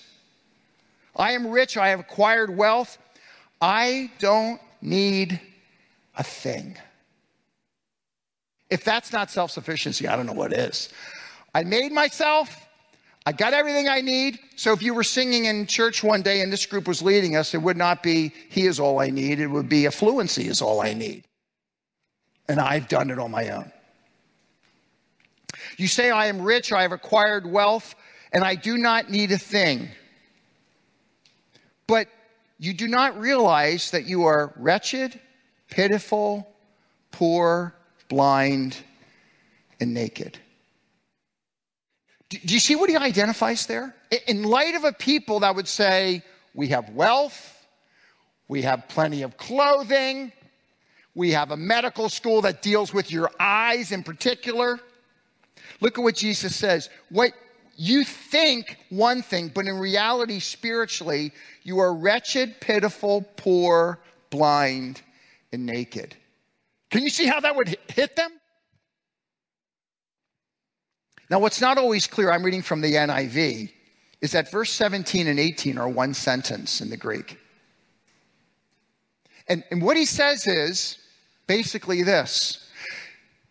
[1.15, 1.75] I am rich.
[1.75, 2.97] I have acquired wealth.
[3.59, 5.39] I don't need
[6.15, 6.77] a thing.
[8.69, 10.89] If that's not self sufficiency, I don't know what is.
[11.53, 12.67] I made myself.
[13.25, 14.39] I got everything I need.
[14.55, 17.53] So if you were singing in church one day and this group was leading us,
[17.53, 19.39] it would not be, He is all I need.
[19.39, 21.25] It would be, affluency is all I need.
[22.47, 23.71] And I've done it on my own.
[25.77, 27.95] You say, I am rich, I have acquired wealth,
[28.33, 29.89] and I do not need a thing.
[31.85, 32.07] But
[32.57, 35.19] you do not realize that you are wretched,
[35.69, 36.47] pitiful,
[37.11, 37.75] poor,
[38.09, 38.77] blind,
[39.79, 40.39] and naked.
[42.31, 43.93] Do you see what he identifies there?
[44.25, 46.23] In light of a people that would say,
[46.53, 47.65] we have wealth,
[48.47, 50.31] we have plenty of clothing,
[51.13, 54.79] we have a medical school that deals with your eyes in particular.
[55.81, 56.89] Look at what Jesus says.
[57.09, 57.33] What
[57.75, 65.01] you think one thing, but in reality, spiritually, you are wretched, pitiful, poor, blind,
[65.51, 66.15] and naked.
[66.91, 68.31] Can you see how that would hit them?
[71.31, 73.71] Now, what's not always clear, I'm reading from the NIV,
[74.19, 77.39] is that verse 17 and 18 are one sentence in the Greek.
[79.47, 80.97] And, and what he says is
[81.47, 82.67] basically this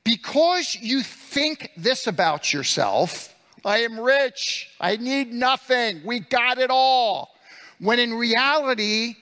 [0.05, 6.71] because you think this about yourself, I am rich, I need nothing, we got it
[6.71, 7.31] all.
[7.79, 9.15] When in reality,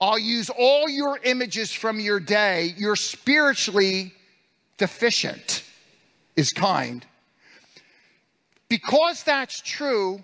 [0.00, 4.12] I'll use all your images from your day, you're spiritually
[4.76, 5.64] deficient,
[6.36, 7.04] is kind.
[8.68, 10.22] Because that's true,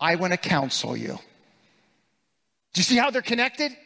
[0.00, 1.18] I want to counsel you.
[2.72, 3.76] Do you see how they're connected?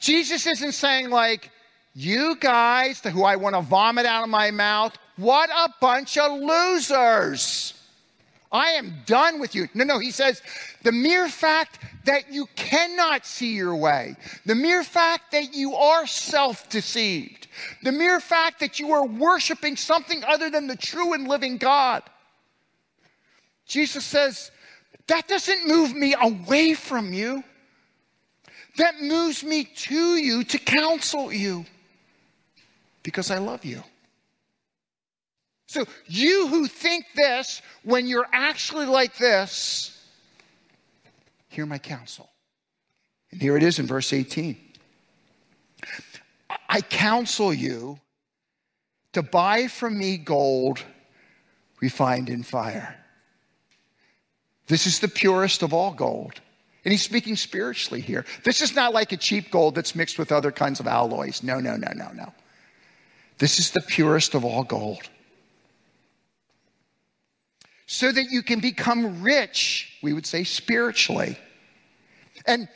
[0.00, 1.50] Jesus isn't saying, like,
[1.94, 6.40] you guys, who I want to vomit out of my mouth, what a bunch of
[6.40, 7.74] losers.
[8.54, 9.68] I am done with you.
[9.74, 10.40] No, no, he says,
[10.84, 14.14] the mere fact that you cannot see your way,
[14.46, 17.48] the mere fact that you are self deceived,
[17.82, 22.04] the mere fact that you are worshiping something other than the true and living God.
[23.66, 24.52] Jesus says,
[25.08, 27.42] that doesn't move me away from you.
[28.76, 31.66] That moves me to you to counsel you
[33.02, 33.82] because I love you.
[35.74, 40.00] So, you who think this when you're actually like this,
[41.48, 42.30] hear my counsel.
[43.32, 44.56] And here it is in verse 18.
[46.68, 47.98] I counsel you
[49.14, 50.80] to buy from me gold
[51.80, 52.94] refined in fire.
[54.68, 56.40] This is the purest of all gold.
[56.84, 58.24] And he's speaking spiritually here.
[58.44, 61.42] This is not like a cheap gold that's mixed with other kinds of alloys.
[61.42, 62.32] No, no, no, no, no.
[63.38, 65.10] This is the purest of all gold.
[67.86, 71.38] So that you can become rich, we would say spiritually.
[72.46, 72.68] And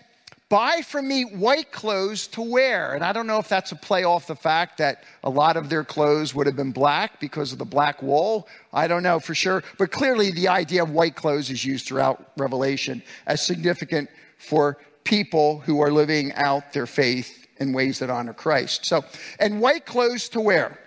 [0.48, 2.94] buy from me white clothes to wear.
[2.94, 5.68] And I don't know if that's a play off the fact that a lot of
[5.68, 8.48] their clothes would have been black because of the black wool.
[8.72, 9.62] I don't know for sure.
[9.78, 15.60] But clearly, the idea of white clothes is used throughout Revelation as significant for people
[15.60, 18.84] who are living out their faith in ways that honor Christ.
[18.84, 19.04] So,
[19.38, 20.78] and white clothes to wear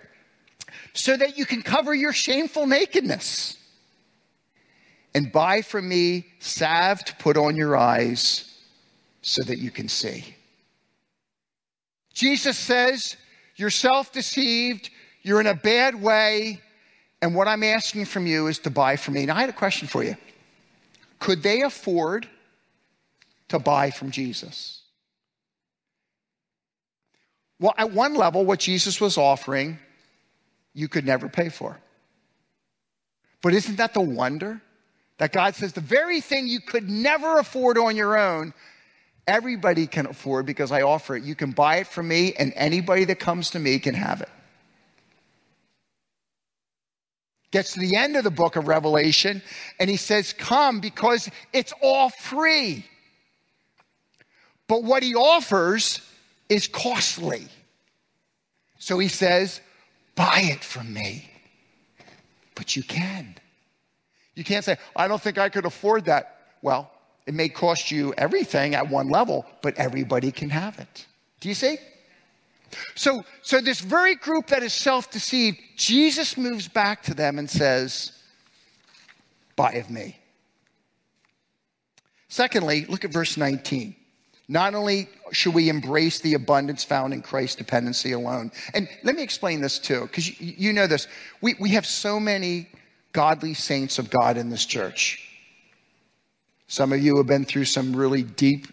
[0.94, 3.58] so that you can cover your shameful nakedness
[5.14, 8.58] and buy from me salve to put on your eyes
[9.20, 10.34] so that you can see.
[12.14, 13.16] Jesus says,
[13.56, 14.90] You're self deceived,
[15.22, 16.60] you're in a bad way,
[17.20, 19.26] and what I'm asking from you is to buy from me.
[19.26, 20.16] Now, I had a question for you.
[21.18, 22.28] Could they afford
[23.48, 24.82] to buy from Jesus?
[27.60, 29.78] Well, at one level, what Jesus was offering,
[30.74, 31.78] you could never pay for.
[33.40, 34.60] But isn't that the wonder?
[35.18, 38.54] That God says the very thing you could never afford on your own,
[39.26, 41.22] everybody can afford because I offer it.
[41.22, 44.28] You can buy it from me, and anybody that comes to me can have it.
[47.50, 49.42] Gets to the end of the book of Revelation,
[49.78, 52.86] and he says, Come because it's all free.
[54.68, 56.00] But what he offers
[56.48, 57.46] is costly.
[58.78, 59.60] So he says,
[60.14, 61.30] Buy it from me.
[62.54, 63.34] But you can.
[64.34, 66.38] You can't say, I don't think I could afford that.
[66.62, 66.90] Well,
[67.26, 71.06] it may cost you everything at one level, but everybody can have it.
[71.40, 71.78] Do you see?
[72.94, 78.12] So, so this very group that is self-deceived, Jesus moves back to them and says,
[79.56, 80.18] Buy of me.
[82.28, 83.94] Secondly, look at verse 19.
[84.48, 89.22] Not only should we embrace the abundance found in Christ's dependency alone, and let me
[89.22, 91.08] explain this too, because you, you, know this.
[91.42, 92.68] We, we have so many
[93.12, 95.28] godly saints of God in this church.
[96.66, 98.66] Some of you have been through some really deep,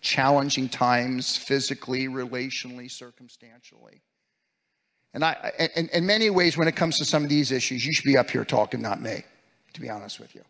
[0.00, 4.02] challenging times, physically, relationally, circumstantially.
[5.14, 7.92] And I, in, in many ways, when it comes to some of these issues, you
[7.92, 9.22] should be up here talking, not me,
[9.72, 10.42] to be honest with you.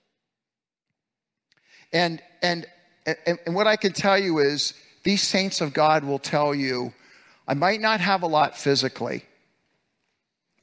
[1.93, 2.67] And, and
[3.07, 4.75] and, and what I can tell you is
[5.05, 6.93] these saints of God will tell you,
[7.47, 9.25] I might not have a lot physically.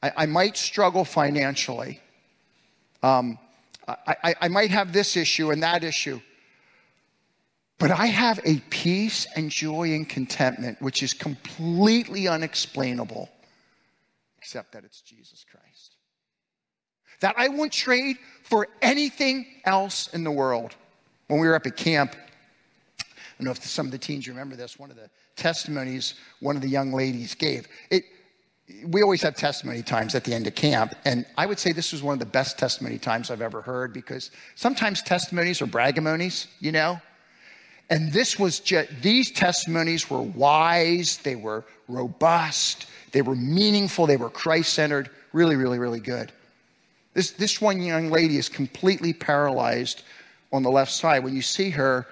[0.01, 2.01] I, I might struggle financially.
[3.03, 3.37] Um,
[3.87, 6.21] I, I, I might have this issue and that issue.
[7.77, 13.29] But I have a peace and joy and contentment which is completely unexplainable,
[14.37, 15.95] except that it's Jesus Christ.
[17.19, 20.75] That I won't trade for anything else in the world.
[21.27, 22.15] When we were up at camp,
[22.99, 23.03] I
[23.37, 24.79] don't know if some of the teens remember this.
[24.79, 27.67] One of the testimonies one of the young ladies gave.
[27.89, 28.05] It,
[28.85, 31.91] we always have testimony times at the end of camp, and I would say this
[31.91, 36.47] was one of the best testimony times I've ever heard because sometimes testimonies are bragamonies,
[36.59, 36.99] you know?
[37.89, 44.17] And this was just, these testimonies were wise, they were robust, they were meaningful, they
[44.17, 46.31] were Christ centered, really, really, really good.
[47.13, 50.03] This, this one young lady is completely paralyzed
[50.51, 51.23] on the left side.
[51.23, 52.07] When you see her,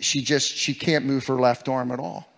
[0.00, 2.28] she just she can't move her left arm at all.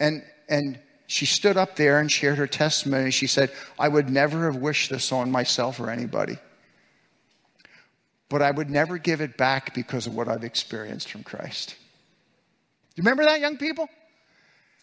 [0.00, 3.10] And and she stood up there and shared her testimony.
[3.10, 6.38] She said, I would never have wished this on myself or anybody.
[8.28, 11.76] But I would never give it back because of what I've experienced from Christ.
[12.96, 13.88] You remember that, young people?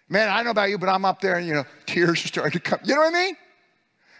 [0.09, 2.27] Man, I don't know about you, but I'm up there and, you know, tears are
[2.27, 2.79] starting to come.
[2.83, 3.37] You know what I mean?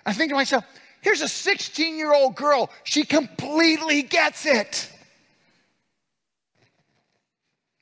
[0.06, 0.66] I think to myself,
[1.02, 2.72] here's a 16 year old girl.
[2.84, 4.90] She completely gets it.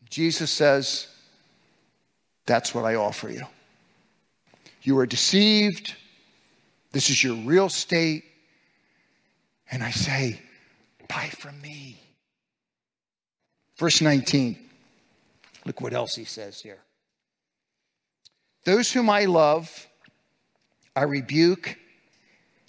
[0.10, 1.08] Jesus says,
[2.46, 3.46] That's what I offer you.
[4.82, 5.96] You are deceived.
[6.92, 8.24] This is your real state.
[9.72, 10.40] And I say,
[11.08, 12.00] Buy from me.
[13.78, 14.58] Verse 19.
[15.66, 16.80] Look what else he says here.
[18.64, 19.88] Those whom I love,
[20.96, 21.78] I rebuke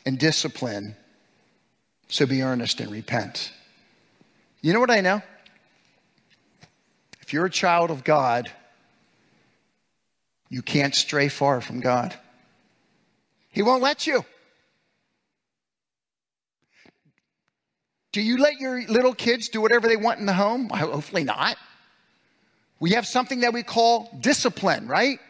[0.06, 0.96] and discipline.
[2.08, 3.52] So be earnest and repent.
[4.62, 5.22] You know what I know?
[7.20, 8.50] If you're a child of God,
[10.50, 12.14] you can't stray far from God.
[13.48, 14.24] He won't let you.
[18.12, 20.68] Do you let your little kids do whatever they want in the home?
[20.68, 21.56] Hopefully not.
[22.80, 25.20] We have something that we call discipline, right?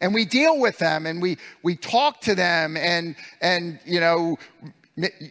[0.00, 4.38] And we deal with them and we, we talk to them and, and, you know,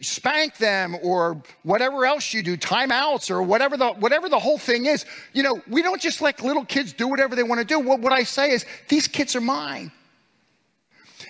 [0.02, 4.86] spank them or whatever else you do, timeouts or whatever the, whatever the whole thing
[4.86, 5.06] is.
[5.32, 7.80] You know, we don't just let little kids do whatever they want to do.
[7.80, 9.92] What, what I say is, these kids are mine.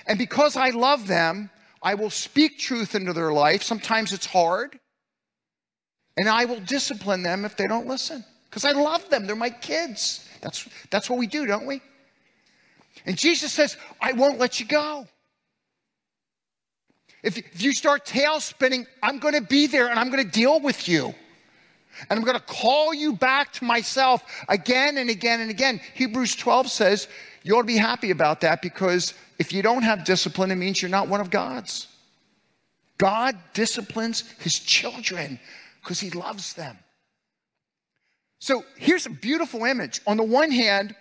[0.07, 1.49] And because I love them,
[1.81, 3.61] I will speak truth into their life.
[3.61, 4.79] Sometimes it's hard.
[6.17, 8.23] And I will discipline them if they don't listen.
[8.49, 9.27] Because I love them.
[9.27, 10.27] They're my kids.
[10.41, 11.81] That's, that's what we do, don't we?
[13.05, 15.07] And Jesus says, I won't let you go.
[17.23, 20.31] If, if you start tail spinning, I'm going to be there and I'm going to
[20.31, 21.15] deal with you.
[22.09, 25.79] And I'm going to call you back to myself again and again and again.
[25.93, 27.07] Hebrews 12 says
[27.43, 30.81] you ought to be happy about that because if you don't have discipline, it means
[30.81, 31.87] you're not one of God's.
[32.97, 35.39] God disciplines his children,
[35.81, 36.77] because he loves them.
[38.39, 40.01] So here's a beautiful image.
[40.07, 40.95] On the one hand,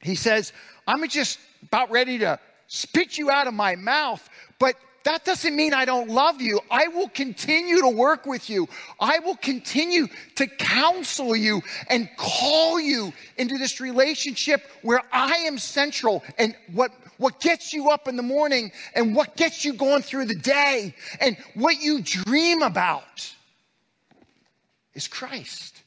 [0.00, 0.52] he says,
[0.86, 4.26] I'm just about ready to spit you out of my mouth,
[4.58, 6.60] but that doesn't mean I don't love you.
[6.70, 8.68] I will continue to work with you.
[8.98, 15.58] I will continue to counsel you and call you into this relationship where I am
[15.58, 20.00] central and what, what gets you up in the morning and what gets you going
[20.00, 23.34] through the day and what you dream about
[24.94, 25.82] is Christ.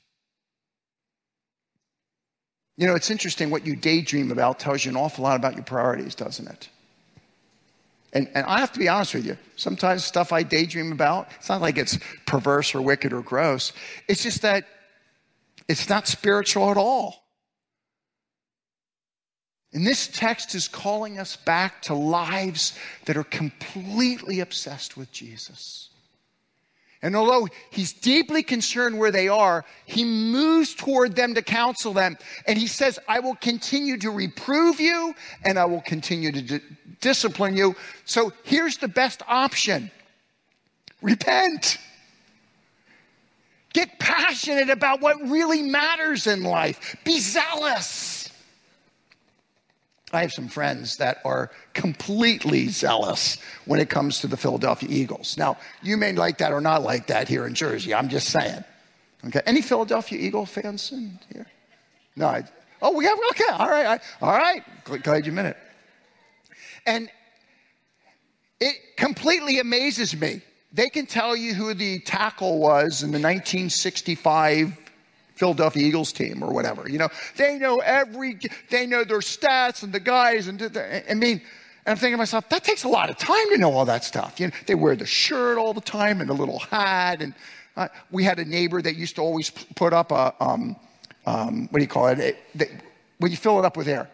[2.77, 5.63] You know, it's interesting what you daydream about tells you an awful lot about your
[5.63, 6.69] priorities, doesn't it?
[8.13, 9.37] And, and I have to be honest with you.
[9.55, 13.73] Sometimes stuff I daydream about, it's not like it's perverse or wicked or gross.
[14.07, 14.65] It's just that
[15.67, 17.23] it's not spiritual at all.
[19.73, 25.89] And this text is calling us back to lives that are completely obsessed with Jesus.
[27.01, 32.17] And although he's deeply concerned where they are, he moves toward them to counsel them.
[32.47, 36.59] And he says, I will continue to reprove you and I will continue to d-
[36.99, 37.75] discipline you.
[38.05, 39.91] So here's the best option
[41.01, 41.77] repent.
[43.73, 46.95] Get passionate about what really matters in life.
[47.03, 48.16] Be zealous.
[50.13, 55.37] I have some friends that are completely zealous when it comes to the Philadelphia Eagles.
[55.37, 57.93] Now, you may like that or not like that here in Jersey.
[57.93, 58.63] I'm just saying.
[59.25, 59.41] Okay.
[59.45, 61.47] Any Philadelphia Eagle fans in here?
[62.15, 62.27] No.
[62.27, 62.43] I,
[62.81, 63.17] oh, we have.
[63.31, 63.51] Okay.
[63.51, 63.85] All right.
[63.85, 64.63] I, all right.
[65.03, 65.57] Glad you meant it.
[66.85, 67.09] And
[68.61, 70.41] it completely amazes me.
[70.71, 74.77] They can tell you who the tackle was in the 1965
[75.37, 76.89] Philadelphia Eagles team or whatever.
[76.89, 80.61] You know, they know every, they know their stats and the guys and
[81.09, 81.41] I mean,
[81.87, 84.03] and I'm thinking to myself, that takes a lot of time to know all that
[84.03, 84.41] stuff.
[84.41, 87.21] You know, they wear the shirt all the time and a little hat.
[87.21, 87.33] And
[87.77, 90.75] uh, we had a neighbor that used to always put up a, um,
[91.25, 92.19] um, what do you call it?
[92.19, 92.69] it they,
[93.19, 94.09] when you fill it up with air.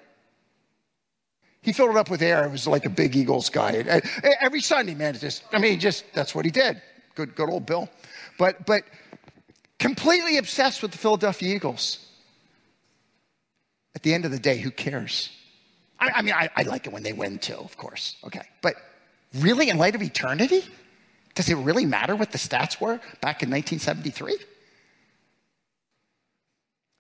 [1.64, 2.46] He filled it up with air.
[2.46, 4.02] It was like a big Eagles guy.
[4.42, 6.80] Every Sunday, man, just, I mean, just, that's what he did.
[7.16, 7.90] Good, good old Bill.
[8.38, 8.84] But, but
[9.84, 12.00] completely obsessed with the Philadelphia Eagles.
[13.96, 15.30] At the end of the day, who cares?
[16.00, 18.16] I, I mean, I, I like it when they win too, of course.
[18.24, 18.44] Okay.
[18.62, 18.76] But
[19.40, 20.64] really, in light of eternity,
[21.36, 24.38] does it really matter what the stats were back in 1973?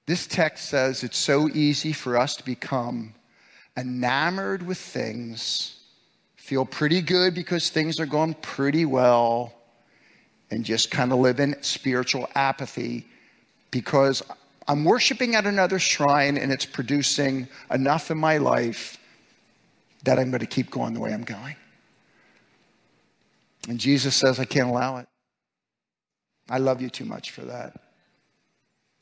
[0.05, 3.13] This text says it's so easy for us to become
[3.77, 5.79] enamored with things,
[6.35, 9.53] feel pretty good because things are going pretty well,
[10.53, 13.07] and just kind of live in spiritual apathy
[13.71, 14.21] because
[14.67, 18.97] I'm worshiping at another shrine and it's producing enough in my life
[20.03, 21.55] that I'm going to keep going the way I'm going.
[23.67, 25.07] And Jesus says, I can't allow it.
[26.49, 27.79] I love you too much for that.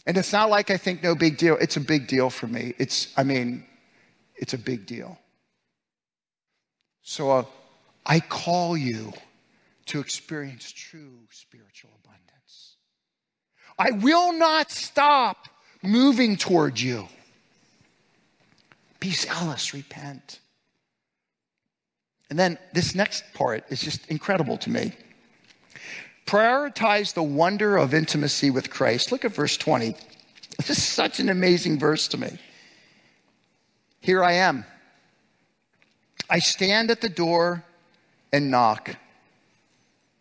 [0.05, 1.57] And it's not like I think no big deal.
[1.59, 2.73] It's a big deal for me.
[2.77, 3.65] It's, I mean,
[4.35, 5.19] it's a big deal.
[7.01, 7.45] So uh,
[8.05, 9.11] I call you
[9.87, 12.75] to experience true spiritual abundance.
[13.77, 15.47] I will not stop
[15.81, 17.07] moving toward you.
[18.99, 20.39] Be zealous, repent.
[22.29, 24.93] And then this next part is just incredible to me.
[26.25, 29.11] Prioritize the wonder of intimacy with Christ.
[29.11, 29.95] Look at verse 20.
[30.57, 32.37] This is such an amazing verse to me.
[33.99, 34.63] Here I am.
[36.29, 37.65] I stand at the door
[38.31, 38.95] and knock.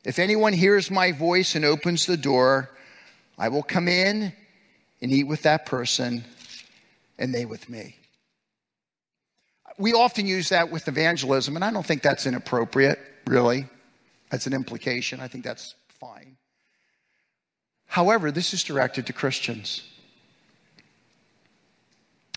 [0.05, 2.71] If anyone hears my voice and opens the door,
[3.39, 4.33] I will come in
[5.03, 6.25] and eat with that person
[7.19, 7.97] and they with me.
[9.79, 13.67] We often use that with evangelism, and I don't think that's inappropriate, really.
[14.31, 15.21] That's an implication.
[15.21, 16.37] I think that's fine.
[17.87, 19.83] However, this is directed to Christians.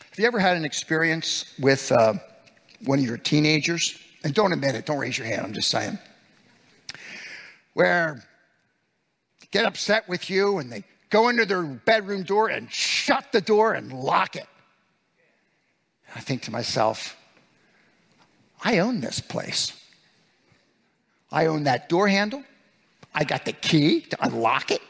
[0.09, 2.13] Have you ever had an experience with uh,
[2.85, 3.97] one of your teenagers?
[4.23, 5.97] And don't admit it, don't raise your hand, I'm just saying
[7.73, 8.23] where
[9.41, 13.41] they get upset with you and they go into their bedroom door and shut the
[13.41, 14.47] door and lock it.
[16.15, 17.15] I think to myself,
[18.63, 19.73] I own this place.
[21.31, 22.43] I own that door handle.
[23.13, 24.81] I got the key to unlock it.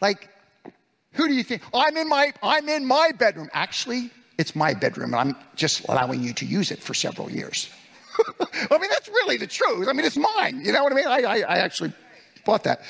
[0.00, 0.28] Like,
[1.12, 1.62] who do you think?
[1.72, 3.48] Oh, I'm in my I'm in my bedroom.
[3.52, 7.68] Actually, it's my bedroom, and I'm just allowing you to use it for several years.
[8.70, 9.88] I mean, that's really the truth.
[9.88, 10.60] I mean, it's mine.
[10.64, 11.06] You know what I mean?
[11.06, 11.92] I, I, I actually
[12.44, 12.82] bought that.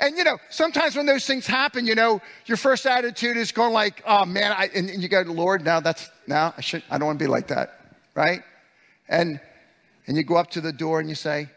[0.00, 3.72] And you know, sometimes when those things happen, you know, your first attitude is going
[3.72, 6.98] like, "Oh man," I, and, and, you go, "Lord, now that's now I should I
[6.98, 7.80] don't want to be like that,
[8.14, 8.42] right?"
[9.08, 9.40] And
[10.06, 11.48] and you go up to the door and you say,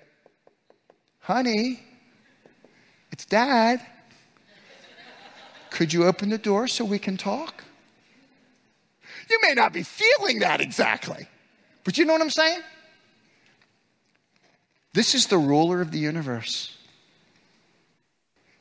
[1.20, 1.84] "Honey,
[3.12, 3.82] It's dad.
[5.72, 7.64] Could you open the door so we can talk?
[9.30, 11.28] You may not be feeling that exactly,
[11.84, 12.60] but you know what I'm saying?
[14.98, 16.76] This is the ruler of the universe.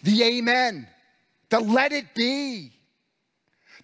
[0.02, 0.86] The Amen,
[1.48, 2.72] the let it be,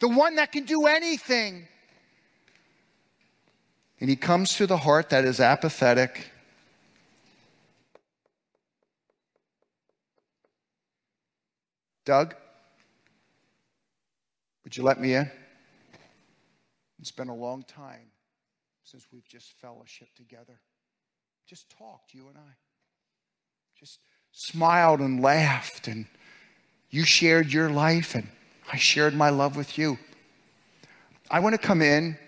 [0.01, 1.67] the one that can do anything.
[4.01, 6.31] And he comes to the heart that is apathetic.
[12.05, 12.35] Doug,
[14.63, 15.31] would you let me in?
[17.01, 18.11] It's been a long time
[18.85, 20.61] since we've just fellowshiped together.
[21.47, 22.53] Just talked, you and I.
[23.79, 23.99] Just
[24.33, 26.07] smiled and laughed, and
[26.91, 28.29] you shared your life, and
[28.73, 29.99] I shared my love with you.
[31.31, 32.19] I want to come in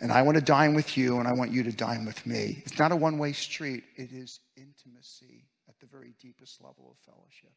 [0.00, 2.62] and I want to dine with you, and I want you to dine with me.
[2.64, 6.98] It's not a one way street, it is intimacy at the very deepest level of
[7.12, 7.52] fellowship.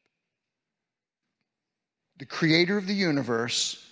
[2.17, 3.89] The creator of the universe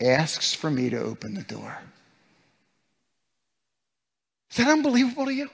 [0.00, 1.78] asks for me to open the door.
[4.52, 5.48] Is that unbelievable to you?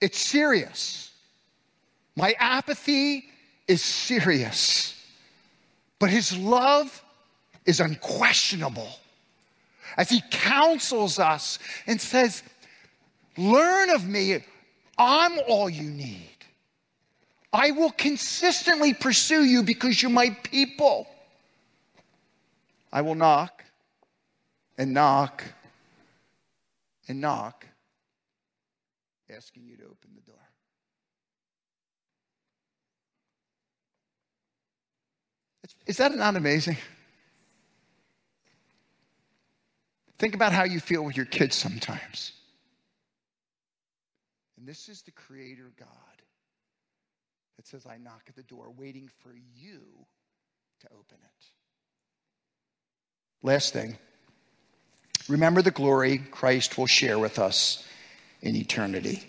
[0.00, 1.12] It's serious.
[2.16, 3.26] My apathy
[3.68, 5.00] is serious.
[6.00, 7.04] But his love
[7.64, 8.88] is unquestionable.
[9.96, 12.42] As he counsels us and says,
[13.38, 14.44] Learn of me,
[14.98, 16.30] I'm all you need.
[17.52, 21.06] I will consistently pursue you because you're my people.
[22.92, 23.62] I will knock
[24.78, 25.42] and knock
[27.08, 27.66] and knock,
[29.34, 30.36] asking you to open the door.
[35.86, 36.76] Is that not amazing?
[40.18, 42.32] Think about how you feel with your kids sometimes.
[44.56, 45.88] And this is the Creator God
[47.56, 49.80] that says, I knock at the door, waiting for you
[50.80, 51.46] to open it.
[53.42, 53.98] Last thing
[55.28, 57.84] remember the glory Christ will share with us
[58.42, 59.22] in eternity.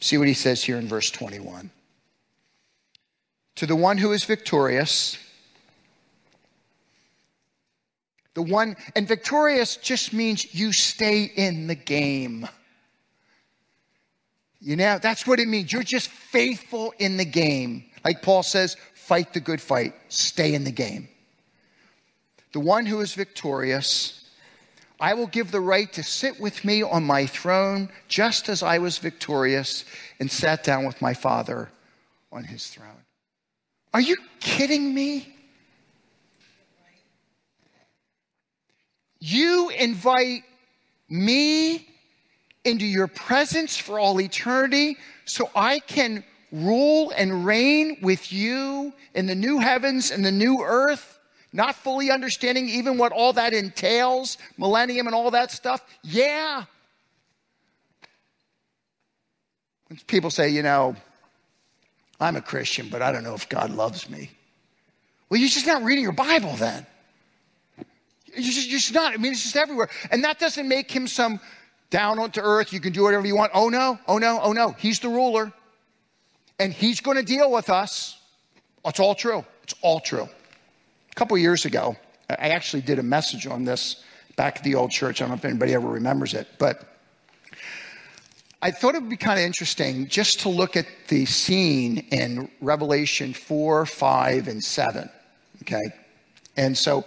[0.00, 1.70] See what he says here in verse 21.
[3.56, 5.18] To the one who is victorious,
[8.34, 12.48] the one, and victorious just means you stay in the game.
[14.60, 15.72] You know, that's what it means.
[15.72, 17.84] You're just faithful in the game.
[18.04, 21.08] Like Paul says, fight the good fight, stay in the game.
[22.52, 24.21] The one who is victorious,
[25.02, 28.78] I will give the right to sit with me on my throne, just as I
[28.78, 29.84] was victorious
[30.20, 31.70] and sat down with my Father
[32.30, 33.02] on his throne.
[33.92, 35.34] Are you kidding me?
[39.18, 40.44] You invite
[41.08, 41.88] me
[42.64, 46.22] into your presence for all eternity so I can
[46.52, 51.11] rule and reign with you in the new heavens and the new earth,
[51.52, 55.84] not fully understanding even what all that entails, millennium and all that stuff.
[56.02, 56.64] Yeah.
[59.88, 60.96] When people say, you know,
[62.18, 64.30] I'm a Christian, but I don't know if God loves me.
[65.28, 66.86] Well, you're just not reading your Bible then.
[68.34, 69.12] You're just, you're just not.
[69.12, 69.90] I mean, it's just everywhere.
[70.10, 71.40] And that doesn't make him some
[71.90, 72.72] down onto earth.
[72.72, 73.52] You can do whatever you want.
[73.54, 74.70] Oh no, oh no, oh no.
[74.78, 75.52] He's the ruler.
[76.58, 78.18] And he's going to deal with us.
[78.84, 79.44] It's all true.
[79.64, 80.28] It's all true.
[81.12, 81.96] A couple years ago,
[82.30, 84.02] I actually did a message on this
[84.36, 85.20] back at the old church.
[85.20, 86.88] I don't know if anybody ever remembers it, but
[88.62, 92.48] I thought it would be kind of interesting just to look at the scene in
[92.60, 95.10] Revelation 4, 5, and 7.
[95.62, 95.82] Okay?
[96.56, 97.04] And so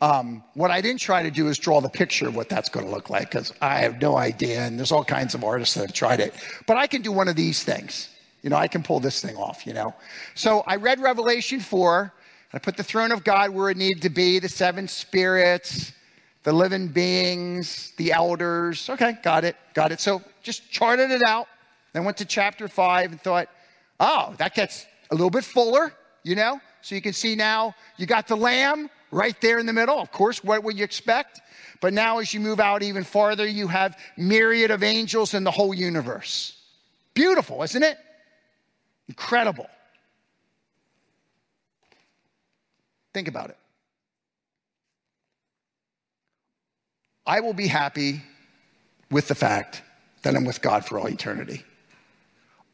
[0.00, 2.86] um, what I didn't try to do is draw the picture of what that's going
[2.86, 4.60] to look like because I have no idea.
[4.60, 6.32] And there's all kinds of artists that have tried it.
[6.66, 8.08] But I can do one of these things.
[8.42, 9.94] You know, I can pull this thing off, you know.
[10.36, 12.12] So I read Revelation 4.
[12.52, 15.92] I put the throne of God where it needed to be, the seven spirits,
[16.44, 18.88] the living beings, the elders.
[18.88, 20.00] Okay, got it, got it.
[20.00, 21.46] So just charted it out.
[21.92, 23.48] Then went to chapter 5 and thought,
[24.00, 25.92] oh, that gets a little bit fuller,
[26.22, 26.60] you know.
[26.80, 29.98] So you can see now you got the lamb, right there in the middle.
[29.98, 31.40] Of course, what would you expect?
[31.80, 35.50] But now, as you move out even farther, you have myriad of angels in the
[35.50, 36.56] whole universe.
[37.14, 37.96] Beautiful, isn't it?
[39.08, 39.68] Incredible.
[43.18, 43.56] Think about it.
[47.26, 48.22] I will be happy
[49.10, 49.82] with the fact
[50.22, 51.64] that I'm with God for all eternity.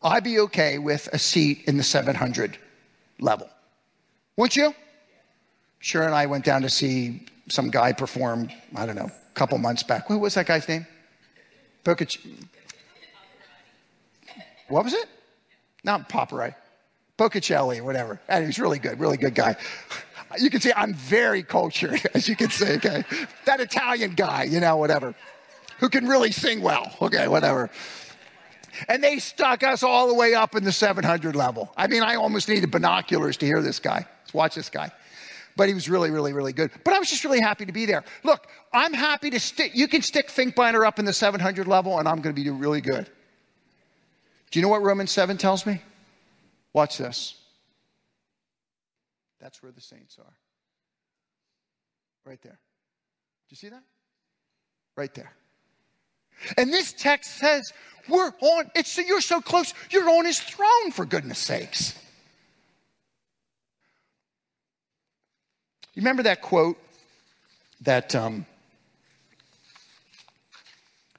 [0.03, 2.59] I'd be okay with a seat in the 700
[3.21, 3.49] level.
[4.37, 4.75] Wouldn't you?
[5.79, 9.57] Sharon and I went down to see some guy perform, I don't know, a couple
[9.57, 10.11] months back.
[10.11, 10.87] What was that guy's name?
[11.87, 12.21] Boccac-
[14.69, 15.09] what was it?
[15.85, 16.55] Not Paparai.
[17.17, 18.21] Boccacelli, whatever.
[18.29, 19.57] And he's really good, really good guy.
[20.39, 23.05] You can see I'm very cultured, as you can see, okay?
[23.47, 25.15] That Italian guy, you know, whatever,
[25.79, 27.71] who can really sing well, okay, whatever.
[28.89, 31.73] And they stuck us all the way up in the 700 level.
[31.77, 34.07] I mean, I almost needed binoculars to hear this guy.
[34.23, 34.91] Let's watch this guy.
[35.57, 36.73] But he was really, really, really good.
[36.83, 38.03] But I was just really happy to be there.
[38.25, 42.09] Look, I'm happy to stick, you can stick Finkbeiner up in the 700 level, and
[42.09, 43.09] I'm going to be really good.
[44.51, 45.81] Do you know what Romans 7 tells me?
[46.73, 47.37] Watch this.
[49.45, 50.33] That's where the saints are.
[52.25, 52.53] Right there.
[52.53, 53.83] Do you see that?
[54.97, 55.33] Right there.
[56.57, 57.71] And this text says,
[58.09, 61.95] we're on, it's you're so close, you're on his throne, for goodness sakes.
[65.93, 66.79] You remember that quote
[67.83, 68.47] that um,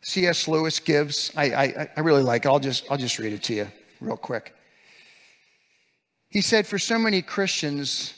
[0.01, 0.47] C.S.
[0.47, 1.31] Lewis gives?
[1.37, 2.47] I, I, I really like it.
[2.47, 3.67] I'll just, I'll just read it to you
[4.01, 4.55] real quick.
[6.35, 8.13] He said, For so many Christians,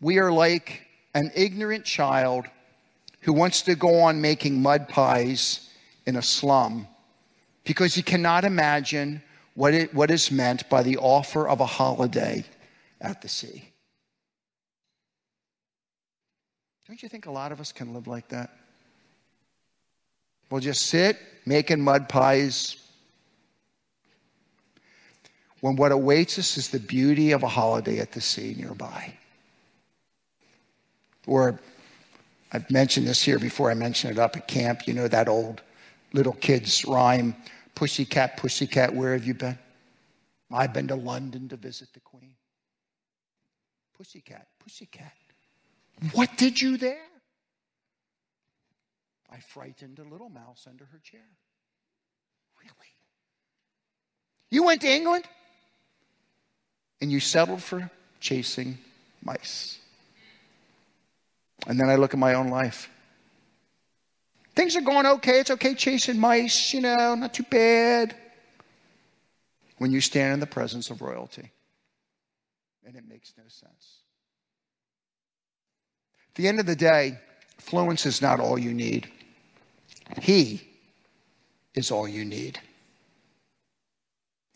[0.00, 2.46] we are like an ignorant child
[3.22, 5.68] who wants to go on making mud pies
[6.06, 6.86] in a slum
[7.64, 9.20] because he cannot imagine
[9.54, 12.44] what, it, what is meant by the offer of a holiday
[13.00, 13.68] at the sea.
[16.86, 18.50] Don't you think a lot of us can live like that?
[20.48, 22.76] We'll just sit making mud pies
[25.62, 29.14] when what awaits us is the beauty of a holiday at the sea nearby.
[31.24, 31.60] Or
[32.52, 34.88] I've mentioned this here before, I mentioned it up at camp.
[34.88, 35.62] You know that old
[36.12, 37.34] little kid's rhyme
[37.74, 39.58] Pussycat, pussycat, where have you been?
[40.52, 42.34] I've been to London to visit the Queen.
[43.96, 45.12] Pussycat, pussycat,
[46.12, 47.06] what did you there?
[49.30, 51.24] I frightened a little mouse under her chair.
[52.60, 52.92] Really?
[54.50, 55.24] You went to England
[57.02, 57.90] and you settled for
[58.20, 58.78] chasing
[59.24, 59.78] mice.
[61.66, 62.88] And then I look at my own life.
[64.54, 65.40] Things are going okay.
[65.40, 68.14] It's okay chasing mice, you know, not too bad.
[69.78, 71.50] When you stand in the presence of royalty,
[72.86, 73.96] and it makes no sense.
[76.28, 77.18] At the end of the day,
[77.60, 79.10] fluence is not all you need.
[80.20, 80.62] He
[81.74, 82.60] is all you need.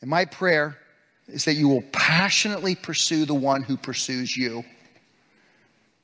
[0.01, 0.79] And my prayer
[1.29, 4.65] is that you will passionately pursue the one who pursues you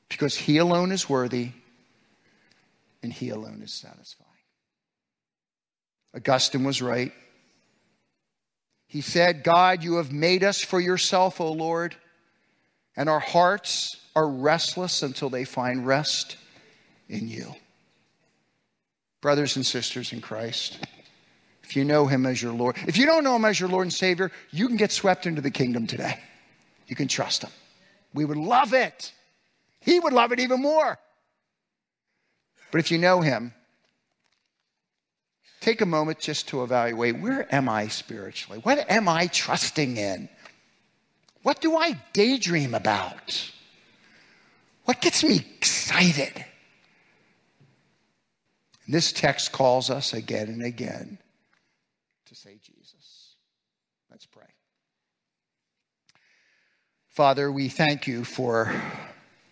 [0.09, 1.51] because he alone is worthy
[3.01, 4.29] and he alone is satisfying.
[6.15, 7.11] Augustine was right.
[8.87, 11.95] He said, God, you have made us for yourself, O Lord,
[12.95, 16.37] and our hearts are restless until they find rest
[17.09, 17.55] in you.
[19.21, 20.77] Brothers and sisters in Christ,
[21.63, 23.85] if you know him as your Lord, if you don't know him as your Lord
[23.85, 26.19] and Savior, you can get swept into the kingdom today.
[26.87, 27.51] You can trust him.
[28.13, 29.11] We would love it.
[29.79, 30.99] He would love it even more.
[32.71, 33.53] But if you know him,
[35.61, 38.59] take a moment just to evaluate where am I spiritually?
[38.63, 40.29] What am I trusting in?
[41.43, 43.51] What do I daydream about?
[44.85, 46.45] What gets me excited?
[48.85, 51.19] And This text calls us again and again
[52.43, 53.37] say Jesus.
[54.11, 54.43] Let's pray.
[57.07, 58.69] Father, we thank you for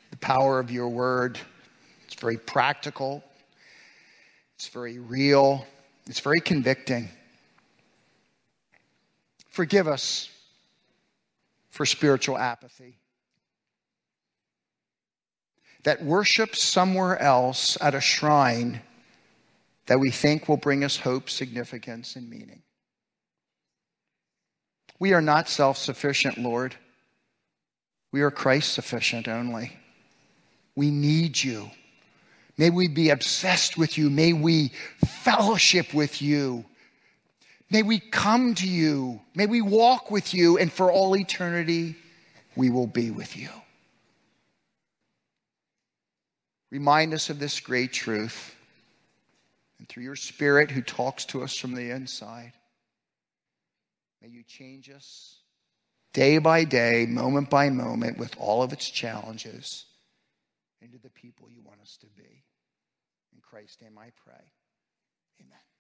[0.10, 1.40] the power of your word.
[2.04, 3.24] It's very practical,
[4.56, 5.66] it's very real,
[6.06, 7.08] it's very convicting.
[9.52, 10.30] Forgive us
[11.70, 12.98] for spiritual apathy
[15.84, 18.82] that worship somewhere else at a shrine
[19.86, 22.64] that we think will bring us hope, significance, and meaning.
[25.02, 26.76] We are not self sufficient, Lord.
[28.12, 29.76] We are Christ sufficient only.
[30.76, 31.72] We need you.
[32.56, 34.12] May we be obsessed with you.
[34.12, 34.74] May we
[35.24, 36.66] fellowship with you.
[37.72, 39.20] May we come to you.
[39.34, 40.60] May we walk with you.
[40.60, 41.96] And for all eternity,
[42.56, 43.50] we will be with you.
[46.70, 48.54] Remind us of this great truth.
[49.80, 52.54] And through your Spirit who talks to us from the inside,
[54.22, 55.38] may you change us
[56.14, 59.86] day by day, moment by moment, with all of its challenges,
[60.82, 62.44] into the people you want us to be.
[63.34, 64.52] In Christ's name I pray.
[65.40, 65.71] Amen.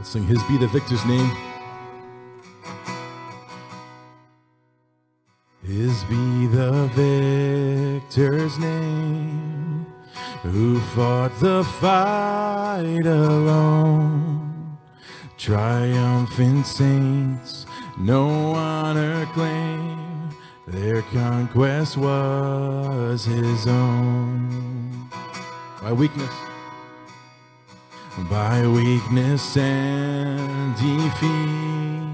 [0.00, 1.30] Let's sing His Be the Victor's name.
[5.62, 9.84] His be the victor's name
[10.40, 14.78] who fought the fight alone.
[15.36, 17.66] Triumphant saints,
[17.98, 20.30] no honor claim,
[20.66, 25.10] their conquest was his own.
[25.82, 26.32] My weakness,
[28.28, 32.10] by weakness and defeat,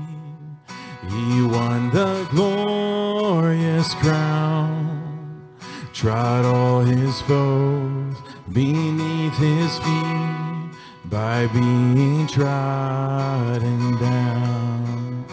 [1.08, 5.56] he won the glorious crown,
[5.94, 8.16] trod all his foes
[8.52, 10.70] beneath his feet
[11.06, 15.24] by being trodden down.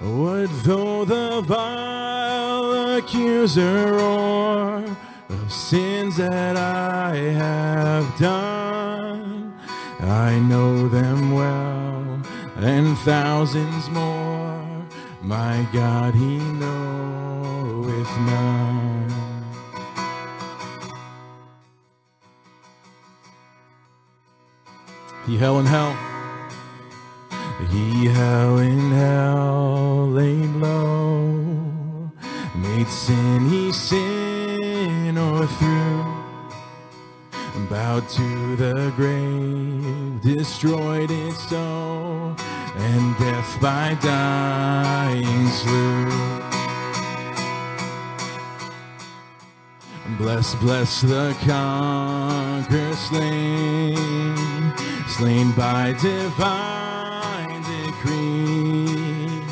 [0.00, 3.98] What though the vile accuser
[5.56, 9.54] sins that I have done?
[10.00, 12.22] I know them well,
[12.56, 14.86] and thousands more.
[15.22, 19.06] My God, He knoweth none.
[25.26, 25.96] He hell in hell.
[27.70, 32.12] He hell in hell laid low,
[32.54, 33.72] made sin he
[35.26, 36.04] sin o'erthrew,
[37.68, 42.36] bowed to the grave, destroyed it so,
[42.76, 46.10] and death by dying slew.
[50.18, 53.96] Bless, bless the conqueror slain,
[55.08, 59.42] slain by divine decree.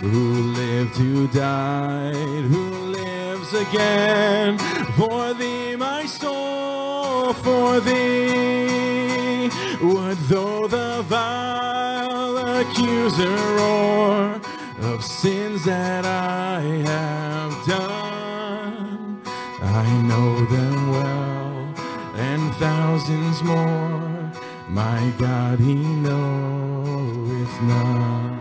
[0.00, 9.48] Who lived, who died, who lives again for thee, my soul, for thee.
[9.80, 14.40] What though the vile accuser roar
[14.80, 19.22] of sins that I have done?
[19.62, 21.74] I know them well,
[22.16, 24.32] and thousands more.
[24.68, 28.38] My God, He knoweth none.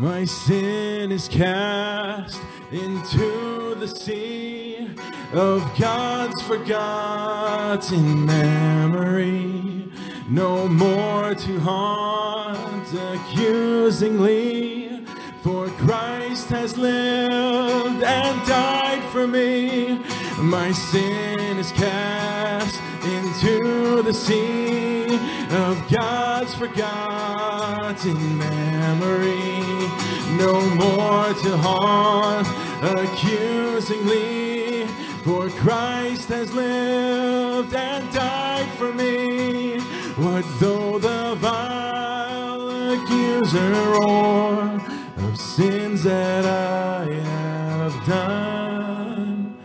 [0.00, 2.40] My sin is cast
[2.70, 4.90] into the sea
[5.32, 9.90] of God's forgotten memory.
[10.28, 15.02] No more to haunt accusingly,
[15.42, 19.98] for Christ has lived and died for me.
[20.38, 25.06] My sin is cast into the sea
[25.50, 29.97] of God's forgotten memory.
[30.38, 32.46] No more to haunt
[32.80, 34.86] accusingly,
[35.24, 39.80] for Christ has lived and died for me.
[40.16, 44.80] What though the vile accuser roar
[45.16, 49.56] of sins that I have done?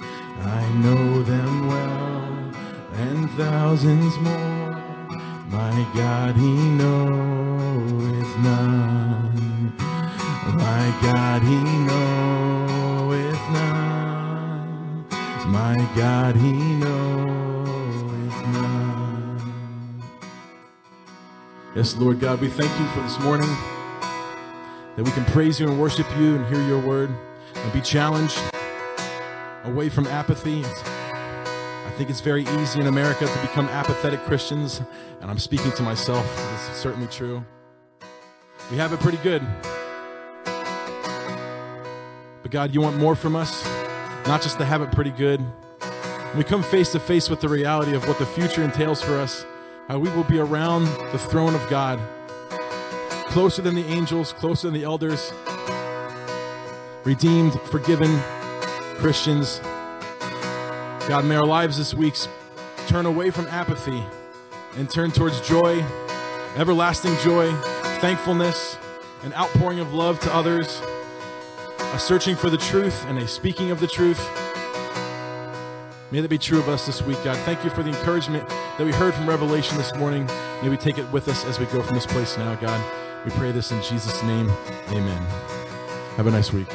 [0.42, 2.52] I know them well,
[2.96, 4.82] and thousands more.
[5.50, 8.83] My God, He knoweth none.
[10.76, 11.56] My God, He
[11.86, 15.06] knoweth none.
[15.46, 20.04] My God, He knoweth none.
[21.76, 23.50] Yes, Lord God, we thank you for this morning
[24.96, 27.12] that we can praise you and worship you and hear your word
[27.54, 28.40] and be challenged
[29.66, 30.66] away from apathy.
[30.66, 34.82] I think it's very easy in America to become apathetic Christians,
[35.22, 36.26] and I'm speaking to myself.
[36.36, 37.46] This is certainly true.
[38.72, 39.44] We have it pretty good.
[42.44, 43.66] But God, you want more from us,
[44.28, 45.40] not just to have it pretty good.
[45.40, 49.18] When we come face to face with the reality of what the future entails for
[49.18, 49.46] us,
[49.88, 52.00] how we will be around the throne of God,
[53.28, 55.32] closer than the angels, closer than the elders,
[57.06, 58.20] redeemed, forgiven
[58.98, 59.60] Christians.
[61.08, 62.16] God, may our lives this week
[62.88, 64.04] turn away from apathy
[64.76, 65.82] and turn towards joy,
[66.58, 67.54] everlasting joy,
[68.02, 68.78] thankfulness,
[69.24, 70.82] an outpouring of love to others,
[71.94, 74.20] a searching for the truth and a speaking of the truth.
[76.12, 77.38] May that be true of us this week, God.
[77.46, 80.26] Thank you for the encouragement that we heard from Revelation this morning.
[80.64, 82.84] May we take it with us as we go from this place now, God.
[83.26, 84.50] We pray this in Jesus' name.
[84.90, 85.22] Amen.
[86.18, 86.68] Have a nice week.